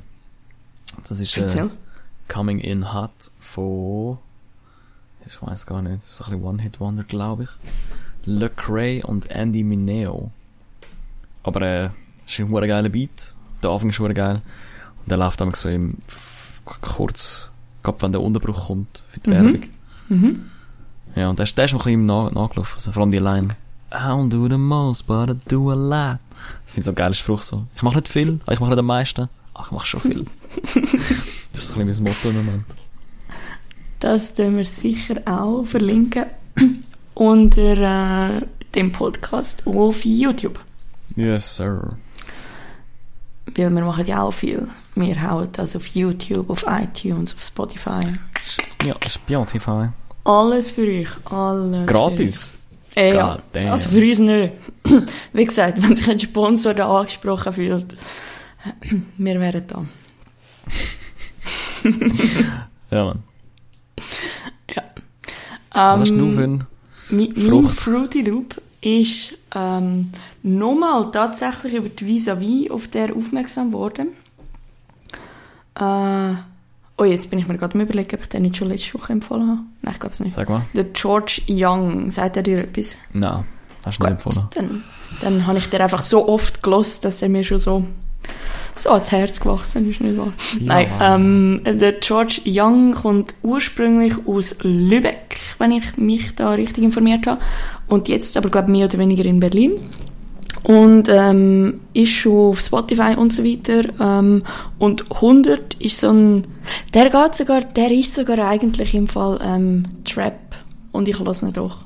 [1.08, 1.68] Das ist äh.
[2.28, 4.18] Coming in Hot von,
[5.24, 7.48] ich weiß gar nicht, das ist ein bisschen One-Hit-Wonder, glaube ich.
[8.24, 10.30] Lecrae und Andy Mineo.
[11.42, 11.84] Aber äh,
[12.26, 13.36] es ist ein hure geiler Beat.
[13.62, 14.42] Der Anfang ist geil.
[15.00, 15.96] Und der läuft dann so im
[16.64, 17.52] kurz,
[17.82, 19.62] gerade wenn der Unterbruch kommt für die Werbung.
[20.08, 20.50] Mhm.
[21.14, 22.74] Ja, und der ist, der ist noch ein bisschen im nachgelaufen.
[22.74, 23.56] Also vor allem die Line.
[23.90, 26.18] I don't do the most, but I do a lot.
[26.62, 27.64] Das finde ich so ein geiler Spruch so.
[27.74, 29.28] Ich mache nicht viel, aber ich mache nicht am meisten.
[29.54, 30.24] Ach, ich mache schon viel.
[31.52, 32.64] das ist ein bisschen mein Motto im Moment.
[34.00, 36.26] Das tun wir sicher auch verlinken
[37.18, 38.42] unter äh,
[38.74, 40.60] dem Podcast auf YouTube.
[41.16, 41.96] Yes, sir.
[43.56, 44.68] Weil wir machen ja auch viel.
[44.94, 48.12] Wir hauen das auf YouTube, auf iTunes, auf Spotify.
[48.84, 49.88] Ja, Spotify.
[50.24, 51.08] Alles für euch.
[51.32, 52.58] Alles Gratis.
[52.88, 53.04] Für euch.
[53.04, 53.38] Äh, ja.
[53.72, 54.52] Also für uns nicht.
[55.32, 57.96] Wie gesagt, wenn sich ein Sponsor da angesprochen fühlt,
[59.18, 59.84] wir wären da.
[62.90, 63.22] Ja, Mann.
[64.74, 64.82] Ja.
[65.72, 66.77] Was hast du Ähm, für?
[67.10, 67.64] Mein, mein?
[67.64, 74.08] Fruity Loop ist ähm, nochmal tatsächlich über die Vis-a-vis auf der aufmerksam worden.
[75.74, 76.34] Äh,
[76.96, 79.12] oh, jetzt bin ich mir gerade am überlegen, ob ich den nicht schon letzte Woche
[79.12, 79.60] empfohlen habe.
[79.82, 80.34] Nein, ich glaube es nicht.
[80.34, 80.64] Sag mal.
[80.74, 82.96] Der George Young, sagt er dir etwas?
[83.12, 83.44] Nein,
[83.84, 84.48] hast du nicht empfohlen.
[84.54, 84.84] Dann,
[85.22, 87.84] dann habe ich den einfach so oft gelost, dass er mir schon so,
[88.74, 90.32] so ans Herz gewachsen ist, nicht wahr?
[90.60, 97.26] Nein, ähm, der George Young kommt ursprünglich aus Lübeck, wenn ich mich da richtig informiert
[97.26, 97.40] habe.
[97.88, 99.72] Und jetzt aber, glaube ich, mehr oder weniger in Berlin.
[100.64, 103.88] Und ähm, ist schon auf Spotify und so weiter.
[104.00, 104.42] Ähm,
[104.78, 106.46] und 100 ist so ein...
[106.94, 107.62] Der geht sogar...
[107.62, 110.38] Der ist sogar eigentlich im Fall ähm, Trap.
[110.92, 111.84] Und ich lasse ihn doch.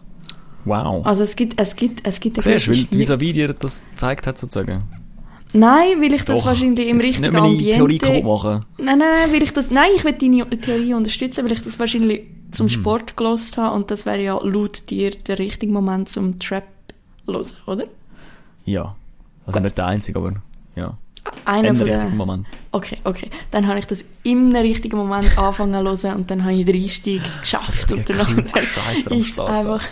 [0.64, 1.04] Wow.
[1.06, 1.60] Also es gibt...
[1.60, 4.84] Es gibt, es gibt Siehst du, weil wirklich- die vis dir das gezeigt hat, sozusagen.
[5.52, 6.46] Nein, weil ich das Doch.
[6.46, 8.06] wahrscheinlich im richtigen nicht meine Theorie Ambiente...
[8.06, 8.64] kaputt machen.
[8.78, 9.70] Nein, nein, nein, weil ich das...
[9.70, 12.22] Nein, ich will deine Theorie unterstützen, weil ich das wahrscheinlich
[12.52, 12.52] Mhm.
[12.52, 13.74] zum Sport gelost habe.
[13.74, 16.64] Und das wäre ja laut dir der richtige Moment zum Trap
[17.26, 17.84] hören, oder?
[18.64, 18.94] Ja.
[19.46, 20.34] Also nicht der einzige, aber
[20.76, 20.96] ja.
[21.44, 22.16] Einer Im von richtigen.
[22.16, 22.46] Moment.
[22.72, 23.30] Okay, okay.
[23.50, 26.82] Dann habe ich das im richtigen Moment angefangen zu hören und dann habe ich den
[26.82, 27.92] Einstieg geschafft.
[27.92, 28.28] Und danach
[29.10, 29.82] ist es einfach...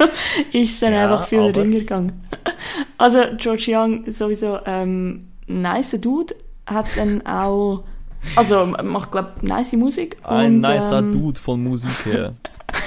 [0.52, 2.22] ist dann Ja, einfach viel aber- ringer gegangen.
[2.98, 6.34] Also, George Young, sowieso, ähm, nice Dude,
[6.66, 7.84] hat dann auch...
[8.36, 10.16] Also, macht, glaube ich, nice Musik.
[10.24, 12.34] Ein und, nicer ähm, Dude von Musik her.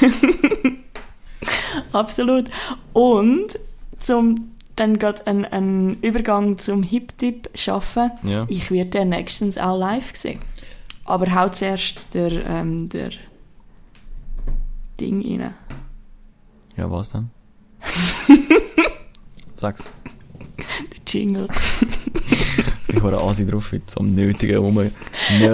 [1.91, 2.49] Absolut.
[2.93, 3.59] Und
[3.97, 8.11] zum dann geht ein, ein Übergang zum Hip-Tip schaffen.
[8.23, 8.45] Ja.
[8.49, 10.39] Ich werde den nächstens auch live sehen.
[11.05, 13.11] Aber haut zuerst der, ähm, der
[14.99, 15.53] Ding rein.
[16.77, 17.29] Ja, was dann?
[19.55, 19.83] Sag's.
[20.57, 21.47] Der Jingle.
[22.95, 24.93] Ich habe Asi drauf heute, so am Nötigen rumnörgeln.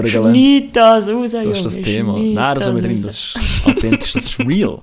[0.08, 2.20] Schneid das raus, Das ist das Junge, Thema.
[2.20, 3.02] Nein, das haben wir drin.
[3.02, 4.82] Das ist authentisch, das ist real.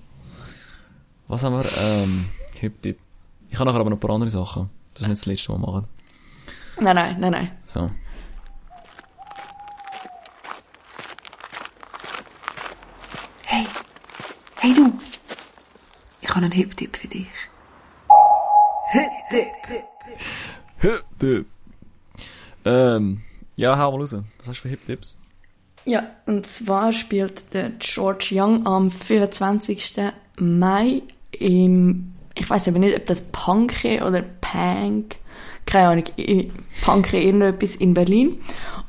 [1.29, 1.69] Was haben wir?
[1.79, 2.27] Ähm,
[2.61, 2.99] Hip-Tip.
[3.51, 4.71] Ich habe nachher aber noch ein paar andere Sachen.
[4.95, 5.87] Das ist nicht das letzte, was wir machen.
[6.81, 7.51] Nein, nein, nein, nein.
[7.63, 7.91] So.
[13.45, 13.67] Hey,
[14.57, 14.93] hey du.
[16.37, 17.29] Ich habe einen Hip-Tipp für dich.
[20.81, 21.47] Hip-Tip.
[22.67, 23.23] Ähm,
[23.57, 24.15] ja, hau mal raus.
[24.37, 25.17] Was hast du für Hip-Tips?
[25.87, 29.95] Ja, und zwar spielt der George Young am 25.
[30.39, 35.17] Mai im, ich weiß aber nicht, ob das Punke oder Punk,
[35.65, 36.05] keine Ahnung,
[36.85, 38.43] Punke irgendetwas in Berlin.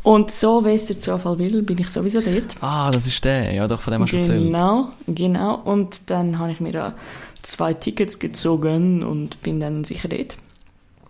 [0.04, 2.56] Und so, wie es der Zufall will, bin ich sowieso dort.
[2.62, 3.54] Ah, das ist der.
[3.54, 4.44] Ja, doch, von dem hast du erzählt.
[4.44, 5.56] Genau, genau.
[5.56, 6.94] Und dann habe ich mir da
[7.48, 10.36] zwei Tickets gezogen und bin dann sicher dort.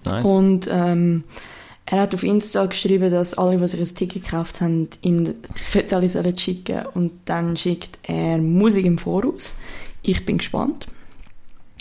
[0.06, 0.26] Nice.
[0.26, 1.24] Und ähm,
[1.86, 5.68] er hat auf Insta geschrieben, dass alle, die sich ein Ticket gekauft haben, ihm das
[5.68, 9.54] Foto sollen schicken Und dann schickt er Musik im Voraus.
[10.02, 10.88] Ich bin gespannt,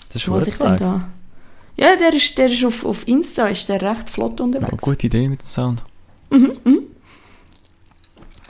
[0.08, 1.08] das ist schon was ich dann da...
[1.76, 4.82] Ja, der ist, der ist auf, auf Insta ist der recht flott Ja, unterwegs.
[4.82, 5.84] gute Idee mit dem Sound.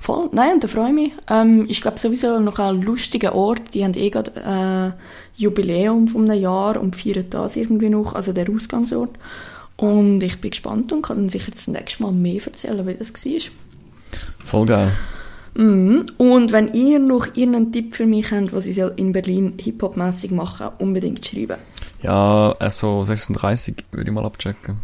[0.07, 1.13] Voll, nein, und da freue ich mich.
[1.29, 3.75] Ähm, ich glaube sowieso noch ein lustiger Ort.
[3.75, 8.33] Die haben eh gerade äh, Jubiläum von einem Jahr und feiern das irgendwie noch, also
[8.33, 9.11] der Ausgangsort.
[9.75, 13.13] Und ich bin gespannt und kann dann sicher das nächste Mal mehr erzählen, wie das
[13.13, 13.41] war.
[14.45, 14.93] Voll geil.
[15.55, 16.07] Mhm.
[16.19, 20.69] Und wenn ihr noch irgendeinen Tipp für mich habt, was ich in Berlin Hip-Hop-mässig machen
[20.79, 21.57] unbedingt schreiben.
[22.03, 24.77] Ja, SO 36 würde ich mal abchecken.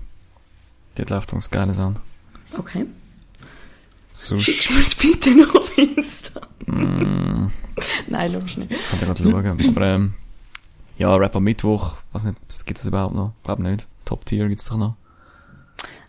[0.97, 2.01] Dort läuft uns geile Sound.
[2.59, 2.87] Okay.
[4.13, 6.41] Sonst Schickst du mir das bitte noch auf Insta?
[6.67, 7.51] mm,
[8.09, 8.69] Nein, los nicht.
[8.71, 9.69] kann ich gerade schauen.
[9.77, 10.15] Aber ähm,
[10.99, 13.33] ja, Rap am Mittwoch, weiß nicht, gibt es überhaupt noch?
[13.45, 13.87] Glaub nicht.
[14.05, 14.95] Top Tier gibt's doch noch.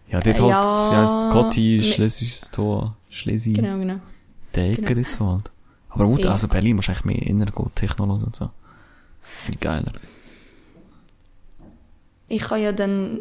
[0.09, 3.99] Ja, dort Äh, halt, ja, wie heisst Gotti, ne- Schlesisches Tor, Schlesi, Genau, genau.
[4.53, 5.09] der Ecke genau.
[5.09, 5.51] so halt.
[5.89, 6.31] Aber gut, Ja.
[6.31, 8.49] also Berlin muss eigentlich mehr inner gehen, Techno hören und so.
[9.21, 9.93] Viel geiler.
[12.27, 13.19] Ich kann ja dann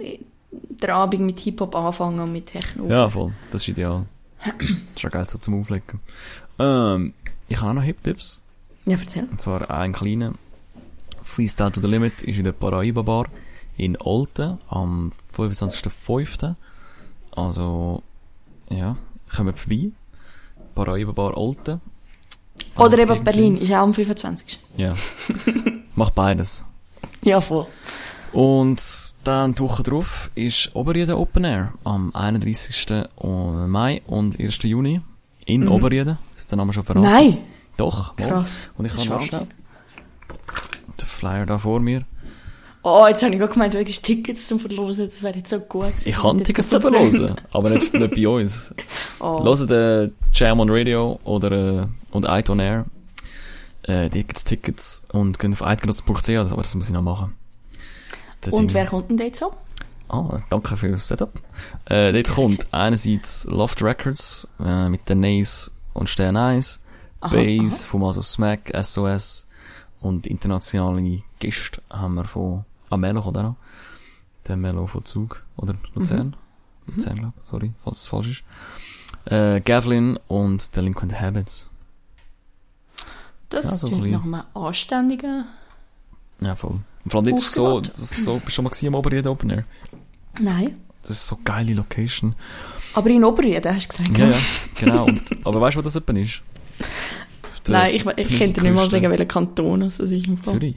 [0.50, 2.88] den Abend mit Hip-Hop anfangen und mit Techno.
[2.88, 3.32] Ja, voll.
[3.50, 4.06] Das ist ideal.
[4.94, 6.00] Das ist geil so zum Auflegen.
[6.58, 7.14] Ähm,
[7.48, 8.42] ich habe auch noch Hip-Tipps.
[8.86, 9.24] Ja, erzähl.
[9.24, 10.34] Und zwar ein kleiner.
[11.22, 13.26] Freestyle to the Limit ist in der Paraiba Bar
[13.76, 16.54] in Olten am 25.05.
[17.34, 18.02] Also,
[18.68, 18.96] ja,
[19.34, 19.90] kommt vorbei.
[20.74, 21.80] Paraiba Bar Olten.
[22.76, 23.66] Oder eben auf Berlin, 15.
[23.66, 24.60] ist auch am 25.
[24.76, 24.94] Ja.
[25.94, 26.64] Mach beides.
[27.22, 27.66] Ja, voll.
[28.32, 28.80] Und
[29.24, 32.86] dann die Woche drauf ist Oberrieden Open Air am 31.
[33.22, 34.62] Mai und 1.
[34.62, 35.02] Juni
[35.44, 36.18] in Oberrieden.
[36.36, 37.06] Ist der Name schon verraten?
[37.06, 37.12] Mhm.
[37.12, 37.38] Nein!
[37.76, 38.16] Doch.
[38.18, 38.28] mal.
[38.28, 38.70] Krass.
[38.76, 39.48] Und ich noch Wahnsinn.
[41.00, 42.04] den Flyer da vor mir.
[42.84, 45.82] Oh, jetzt habe ich gerade gemeint, hättest Tickets zum Verlosen, das wäre jetzt so gut
[45.92, 46.08] gewesen.
[46.08, 48.74] Ich kann Tickets so zu verlosen, aber nicht, nicht bei uns.
[49.20, 49.44] Oh.
[49.44, 52.84] Hören den Jam on Radio oder äh, und iTunes Air.
[53.84, 57.34] Äh, gibt's Tickets und gehen auf eidgenossen.ch, aber das muss ich noch machen.
[58.50, 59.52] Und wer kommt denn dort so?
[60.08, 61.32] Ah, danke für das Setup.
[61.86, 66.80] Äh, dort kommt einerseits Loft Records äh, mit der Nace und Stern 1,
[67.20, 69.46] Aha, Bass vom also Smack, SOS
[70.00, 73.56] und internationale Gäste haben wir von Amelo oder noch.
[74.46, 76.36] Der Melo von Zug oder Luzern.
[76.86, 76.94] Mhm.
[76.94, 79.32] Luzern, glaub, sorry, falls es falsch ist.
[79.32, 81.70] Äh, Gavlin und Delinquent Habits.
[83.48, 85.44] Das Ja, so klingt nach einem anständigen...
[86.42, 86.80] Ja, voll.
[87.04, 89.28] Und vor allem ist so, das ist so, bist du schon mal gewesen am Oberrieden
[89.28, 89.64] Open Air?
[90.40, 90.76] Nein.
[91.02, 92.34] Das ist so geile Location.
[92.94, 94.18] Aber in Oberrieden, hast du gesagt?
[94.18, 94.36] Ja, ja,
[94.78, 95.04] genau.
[95.06, 96.42] Und, aber weißt du, wo das etwa ist?
[97.66, 100.10] Der Nein, ich, ich könnte nicht mal sagen, welcher Kanton es ist.
[100.10, 100.54] Im Fall.
[100.54, 100.76] Zürich.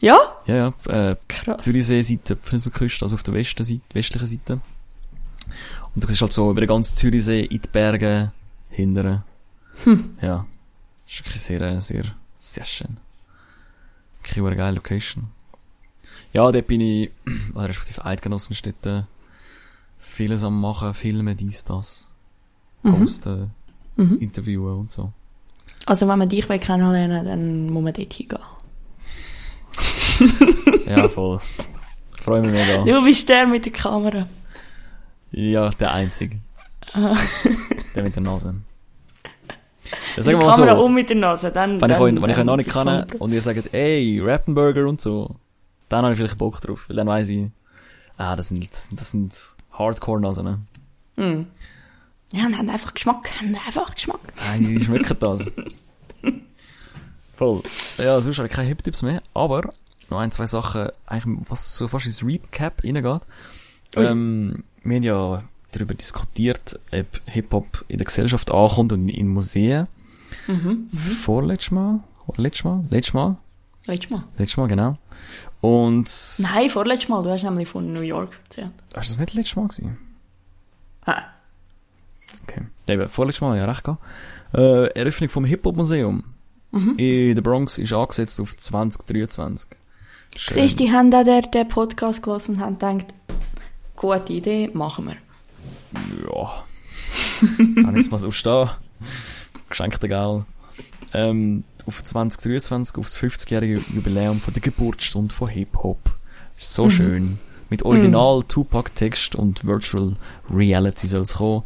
[0.00, 0.18] Ja?
[0.46, 1.62] Ja, ja, äh, Krass.
[1.62, 4.60] Zürichsee-Seite, Pfnüselküste, also auf der Westen Seite, westlichen Seite.
[5.94, 8.32] Und du siehst halt so über den ganzen Zürichsee in die Berge
[8.70, 9.24] hindern.
[9.84, 10.16] Hm.
[10.22, 10.46] Ja.
[11.04, 12.04] Das ist wirklich sehr, äh, sehr,
[12.36, 12.96] sehr schön.
[14.22, 15.28] Wirklich eine geile Location.
[16.32, 17.10] Ja, dort bin ich,
[17.54, 19.06] oder respektive Eidgenossenstädte,
[19.98, 22.10] vieles am machen, filmen, dies, das,
[22.82, 22.98] Mhm.
[22.98, 23.50] posten,
[23.96, 24.18] Mhm.
[24.20, 25.12] interviewen und so.
[25.86, 28.38] Also wenn man dich will kennenlernen dann muss man dort hingehen.
[30.86, 31.40] Ja, voll.
[32.16, 32.84] Ich freue mich mega.
[32.84, 34.26] Du bist der mit der Kamera.
[35.32, 36.38] Ja, der Einzige.
[37.94, 38.54] der mit der Nase.
[40.16, 41.50] Ja, sagen der wir mal Kamera so, und mit der Nase.
[41.50, 43.72] Dann, wenn ich dann, euch, wenn ich euch dann noch nicht kenne und ihr sagt,
[43.74, 45.36] ey, Rappenburger und so,
[45.88, 47.46] dann habe ich vielleicht Bock drauf, weil dann weiss ich,
[48.16, 50.58] ah, das sind, das sind, das sind Hardcore-Nasen, ne?
[51.16, 51.46] Hm.
[52.32, 53.30] Ja, und haben einfach Geschmack.
[53.40, 54.20] Haben einfach Geschmack.
[54.46, 55.52] Nein, die schmecken das.
[57.36, 57.62] Voll.
[57.98, 59.72] Ja, sonst habe ich keine Hip-Tipps mehr, aber
[60.10, 63.22] noch ein, zwei Sachen, eigentlich was so fast ins Recap reingeht.
[63.96, 65.42] Ähm, wir haben ja
[65.72, 69.86] darüber diskutiert, ob Hip-Hop in der Gesellschaft ankommt und in Museen.
[70.46, 70.88] Mhm.
[70.94, 72.00] Vorletztes Mal?
[72.26, 72.84] Oder letztes Mal?
[72.90, 73.36] Letztes Mal?
[73.86, 74.24] Letztes Mal.
[74.38, 74.98] Letztes Mal, genau.
[75.60, 76.10] Und...
[76.38, 77.22] Nein, vorletztes Mal.
[77.22, 78.70] Du hast nämlich von New York erzählt.
[78.94, 79.98] Hast du das nicht letztes Mal gewesen?
[81.06, 81.22] Ah.
[82.44, 82.62] Okay.
[82.86, 84.02] Eben, vorletztes Mal, ja, recht gehabt.
[84.54, 86.24] Äh, Eröffnung vom Hip-Hop-Museum.
[86.72, 86.94] Mhm.
[86.98, 89.70] In der Bronx ist angesetzt auf 2023.
[90.36, 90.54] Schön.
[90.54, 93.14] Siehst du, die haben auch den, den Podcast gelesen und haben gedacht,
[93.96, 95.16] gute Idee, machen wir.
[96.24, 96.64] Ja.
[97.56, 98.70] Kann ich jetzt mal so stehen.
[99.68, 100.44] Geschenkte Geld.
[101.12, 105.98] Ähm, auf 2023, auf das 50-jährige Jubiläum von der Geburtsstunde von Hip-Hop.
[106.56, 107.38] So schön.
[107.68, 110.16] Mit Original Tupac-Text und Virtual
[110.52, 111.62] Reality soll es kommen.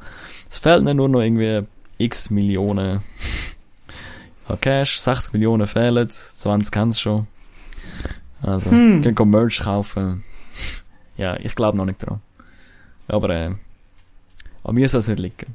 [0.49, 1.67] Es fehlt nur noch irgendwie
[1.99, 3.03] x Millionen
[4.47, 7.27] an Cash, 60 Millionen fehlen, 20 haben sie schon.
[8.43, 9.03] Also, Hm.
[9.15, 10.23] können Merch kaufen.
[11.17, 12.21] Ja, ich glaube noch nicht dran.
[13.09, 13.55] Aber, äh,
[14.65, 15.55] an mir soll es nicht liegen.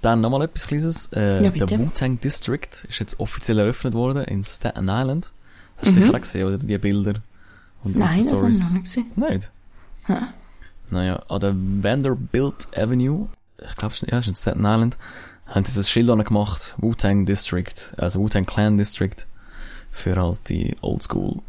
[0.00, 1.12] Dann nochmal etwas Kleines.
[1.12, 1.78] Äh, Ja, der.
[1.78, 5.32] Wu-Tang District ist jetzt offiziell eröffnet worden in Staten Island.
[5.76, 6.04] Das hast du Mhm.
[6.04, 6.58] sicher auch gesehen, oder?
[6.58, 7.14] Die Bilder
[7.84, 9.06] und Nein, das habe ich noch nicht gesehen.
[9.16, 9.50] Nicht?
[10.90, 14.98] Naja, an der Vanderbilt Avenue, ich glaube, ja, ist in Staten Island,
[15.46, 19.16] haben sie das Schild gemacht, Wu-Tang District, also Wu-Tang Clan District,
[19.90, 21.40] für halt die Oldschool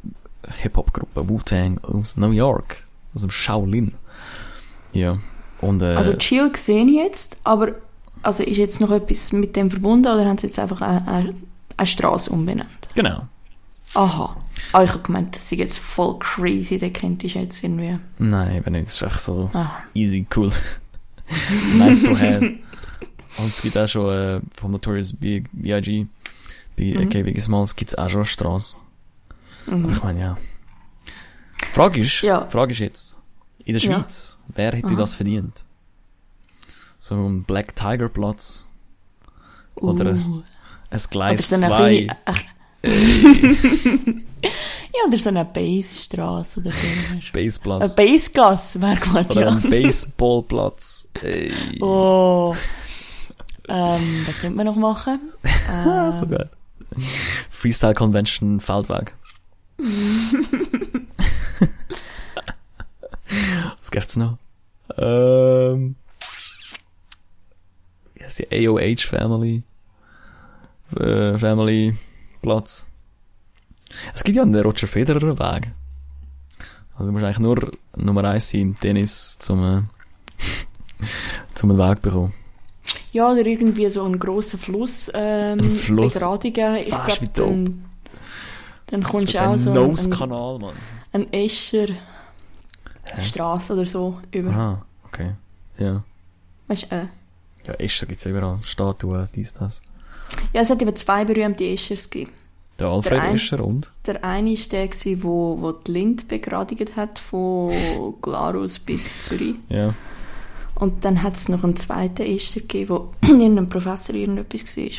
[0.61, 3.93] Hip-Hop-Gruppe Wu-Tang aus New York, aus dem Shaolin.
[4.93, 5.19] Ja,
[5.65, 7.75] und äh, Also Chill sehe ich jetzt, aber
[8.23, 11.35] also ist jetzt noch etwas mit dem verbunden oder haben sie jetzt einfach eine, eine,
[11.77, 12.69] eine Straße umbenannt?
[12.95, 13.23] genau.
[13.93, 14.35] Aha.
[14.73, 17.97] Ah, ich habe gemeint, das ist jetzt voll crazy, den kennt ich jetzt irgendwie.
[18.17, 19.77] Nein, eben nicht, das ist echt so Ah.
[19.93, 20.51] easy, cool.
[21.77, 22.39] nice to have.
[23.37, 26.07] Und es gibt auch schon äh, vom Notorious B.I.G.
[26.77, 27.07] bei Mhm.
[27.07, 28.79] AKA Biggie Smalls gibt's auch schon eine Straße.
[29.67, 29.89] Aber Mhm.
[29.93, 30.37] ich meine, ja.
[31.73, 32.45] Frage ist, Ja.
[32.47, 33.19] Frage ist jetzt,
[33.65, 33.99] in der Ja.
[33.99, 34.95] Schweiz, wer hätte Aha.
[34.95, 35.65] das verdient?
[36.97, 38.69] So ein Black Tiger Platz,
[39.75, 40.43] Oder Uh.
[40.89, 41.75] ein Gleis so eine 2.
[41.75, 42.17] kleine...
[42.25, 42.41] Ach.
[42.85, 42.91] ja,
[45.07, 46.87] oder so eine Bassstraße oder so.
[47.33, 47.95] Baseplatz.
[47.95, 49.49] Bassgasse wäre gut, Oder ja.
[49.49, 51.07] ein Baseballplatz.
[51.21, 51.51] Ey.
[51.81, 52.55] Oh.
[53.67, 55.19] Ähm, was könnte man noch machen?
[55.69, 56.49] Ähm, so geil.
[57.49, 59.15] Freestyle Convention Feldweg.
[63.95, 64.37] Gibt's noch?
[64.97, 65.95] Ähm,
[68.13, 69.63] wie heißt die AOH Family?
[70.99, 71.95] Äh, Family
[72.41, 72.89] Platz.
[74.13, 75.71] Es gibt ja einen Roger Federer Weg.
[76.97, 79.81] Also du musst eigentlich nur Nummer eins sein im Tennis zum, äh,
[81.53, 82.33] zum einen Weg bekommen.
[83.13, 86.15] Ja, oder irgendwie so ein grosser Fluss, ähm, Ein Fluss.
[86.15, 86.75] begradigen.
[86.75, 87.85] Ich glaube, dann,
[88.87, 90.75] dann kommst du auch so ein, Nose-Kanal, Mann.
[91.13, 91.87] ein Escher
[93.21, 94.49] Straße oder so über.
[94.51, 95.31] Aha, okay.
[95.77, 96.03] Ja.
[96.67, 97.05] Weißt du, äh,
[97.67, 98.59] Ja, Escher gibt's ja überall.
[98.61, 99.81] Statuen, dies, das.
[100.53, 102.31] ja, es hat eben zwei berühmte Eschers gegeben.
[102.79, 103.91] Der Alfred ein- Escher und?
[104.05, 107.71] Der eine war der, gewesen, wo, wo die Lind begradigt hat, von
[108.21, 109.55] Glarus bis Zürich.
[109.69, 109.93] Ja.
[110.75, 114.91] Und dann hat es noch einen zweiten Escher gegeben, wo irgendein Professor irgendetwas war.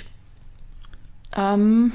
[1.54, 1.92] Ähm,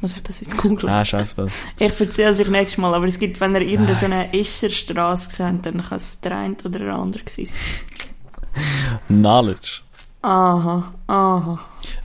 [0.00, 0.92] muss ich das jetzt googeln?
[0.92, 1.62] Ah, scheiß das.
[1.78, 5.30] Ich erzähle es euch nächstes Mal, aber es gibt, wenn ihr irgendeine so eine Escherstraße
[5.30, 7.48] seht, dann kann es der eine oder der andere sein.
[9.08, 9.80] Knowledge.
[10.22, 11.60] Aha, aha.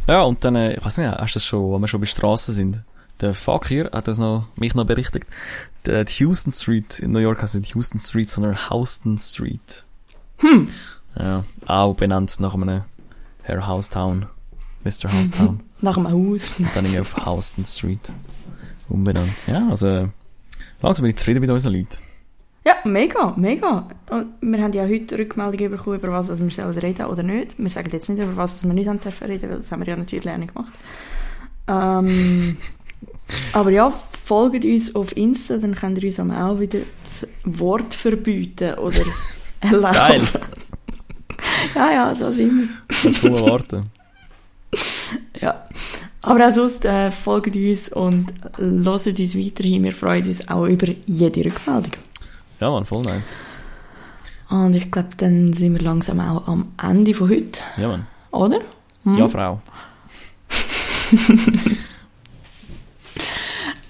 [0.07, 2.05] Ja, und dann, äh, ich weiß nicht, hast du das schon, wo wir schon bei
[2.05, 2.83] Straßen sind?
[3.21, 5.27] Der Fakir hat das noch, mich noch berichtigt.
[5.85, 9.85] Der, die Houston Street in New York heißt nicht Houston Street, sondern Houston Street.
[10.39, 10.69] Hm.
[11.17, 12.83] Ja, auch benannt nach einem
[13.43, 14.27] Herr Housetown.
[14.86, 15.11] Mr.
[15.11, 15.59] Housetown.
[15.81, 16.53] Nach dem Haus.
[16.57, 18.13] Und dann irgendwie auf Houston Street.
[18.88, 19.47] Umbenannt.
[19.47, 20.09] Ja, also,
[20.81, 21.97] langsam bin ich zufrieden mit unseren Leuten.
[22.65, 23.88] Ja, mega, mega.
[24.09, 27.59] Und wir haben ja heute Rückmeldung bekommen, über was wir sollen reden oder nicht.
[27.59, 29.88] Wir sagen jetzt nicht, über was wir nicht haben dürfen reden, weil das haben wir
[29.88, 30.73] ja natürlich auch nicht gemacht.
[31.67, 32.57] Ähm,
[33.53, 38.75] aber ja, folgt uns auf Insta, dann könnt ihr uns auch wieder das Wort verbieten
[38.75, 39.01] oder
[39.61, 39.93] erlauben.
[39.93, 40.21] Geil.
[41.75, 42.67] Ja, ja, so sind wir.
[43.03, 43.91] Das wir warten.
[45.41, 45.63] Ja.
[46.21, 49.84] Aber auch sonst äh, folgt uns und hört uns weiterhin.
[49.84, 51.91] Wir freuen uns auch über jede Rückmeldung.
[52.59, 53.32] Ja, man, voll nice.
[54.49, 58.07] Und ich glaube, dann sind wir langsam auch am Ende von heute, Ja, man.
[58.32, 58.59] oder?
[59.03, 59.17] Hm?
[59.17, 59.61] Ja, Frau.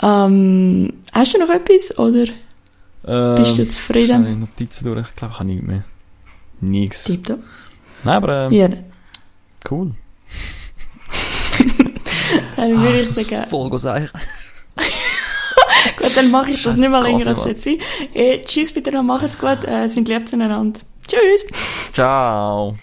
[0.03, 2.25] Ähm, hast du noch etwas oder
[3.07, 4.23] Ähm, bist du zufrieden?
[4.23, 5.07] schnell Notizen durch.
[5.09, 5.83] Ich glaube, ich habe nichts mehr.
[6.61, 7.03] Nix.
[7.05, 7.39] Tipptopp.
[8.03, 8.69] Nein, aber ähm, Ja,
[9.71, 9.91] cool.
[12.55, 14.13] Dann würde ich sagen, voll gesagt.
[15.97, 17.67] gut, dann mache ich das Scheiß nicht mehr länger als jetzt.
[17.67, 20.79] Äh, tschüss bitte, macht's gut, äh, sind lieb zueinander.
[21.07, 21.45] Tschüss!
[21.91, 22.75] Ciao.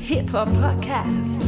[0.00, 1.47] Hip Hop Podcast Rap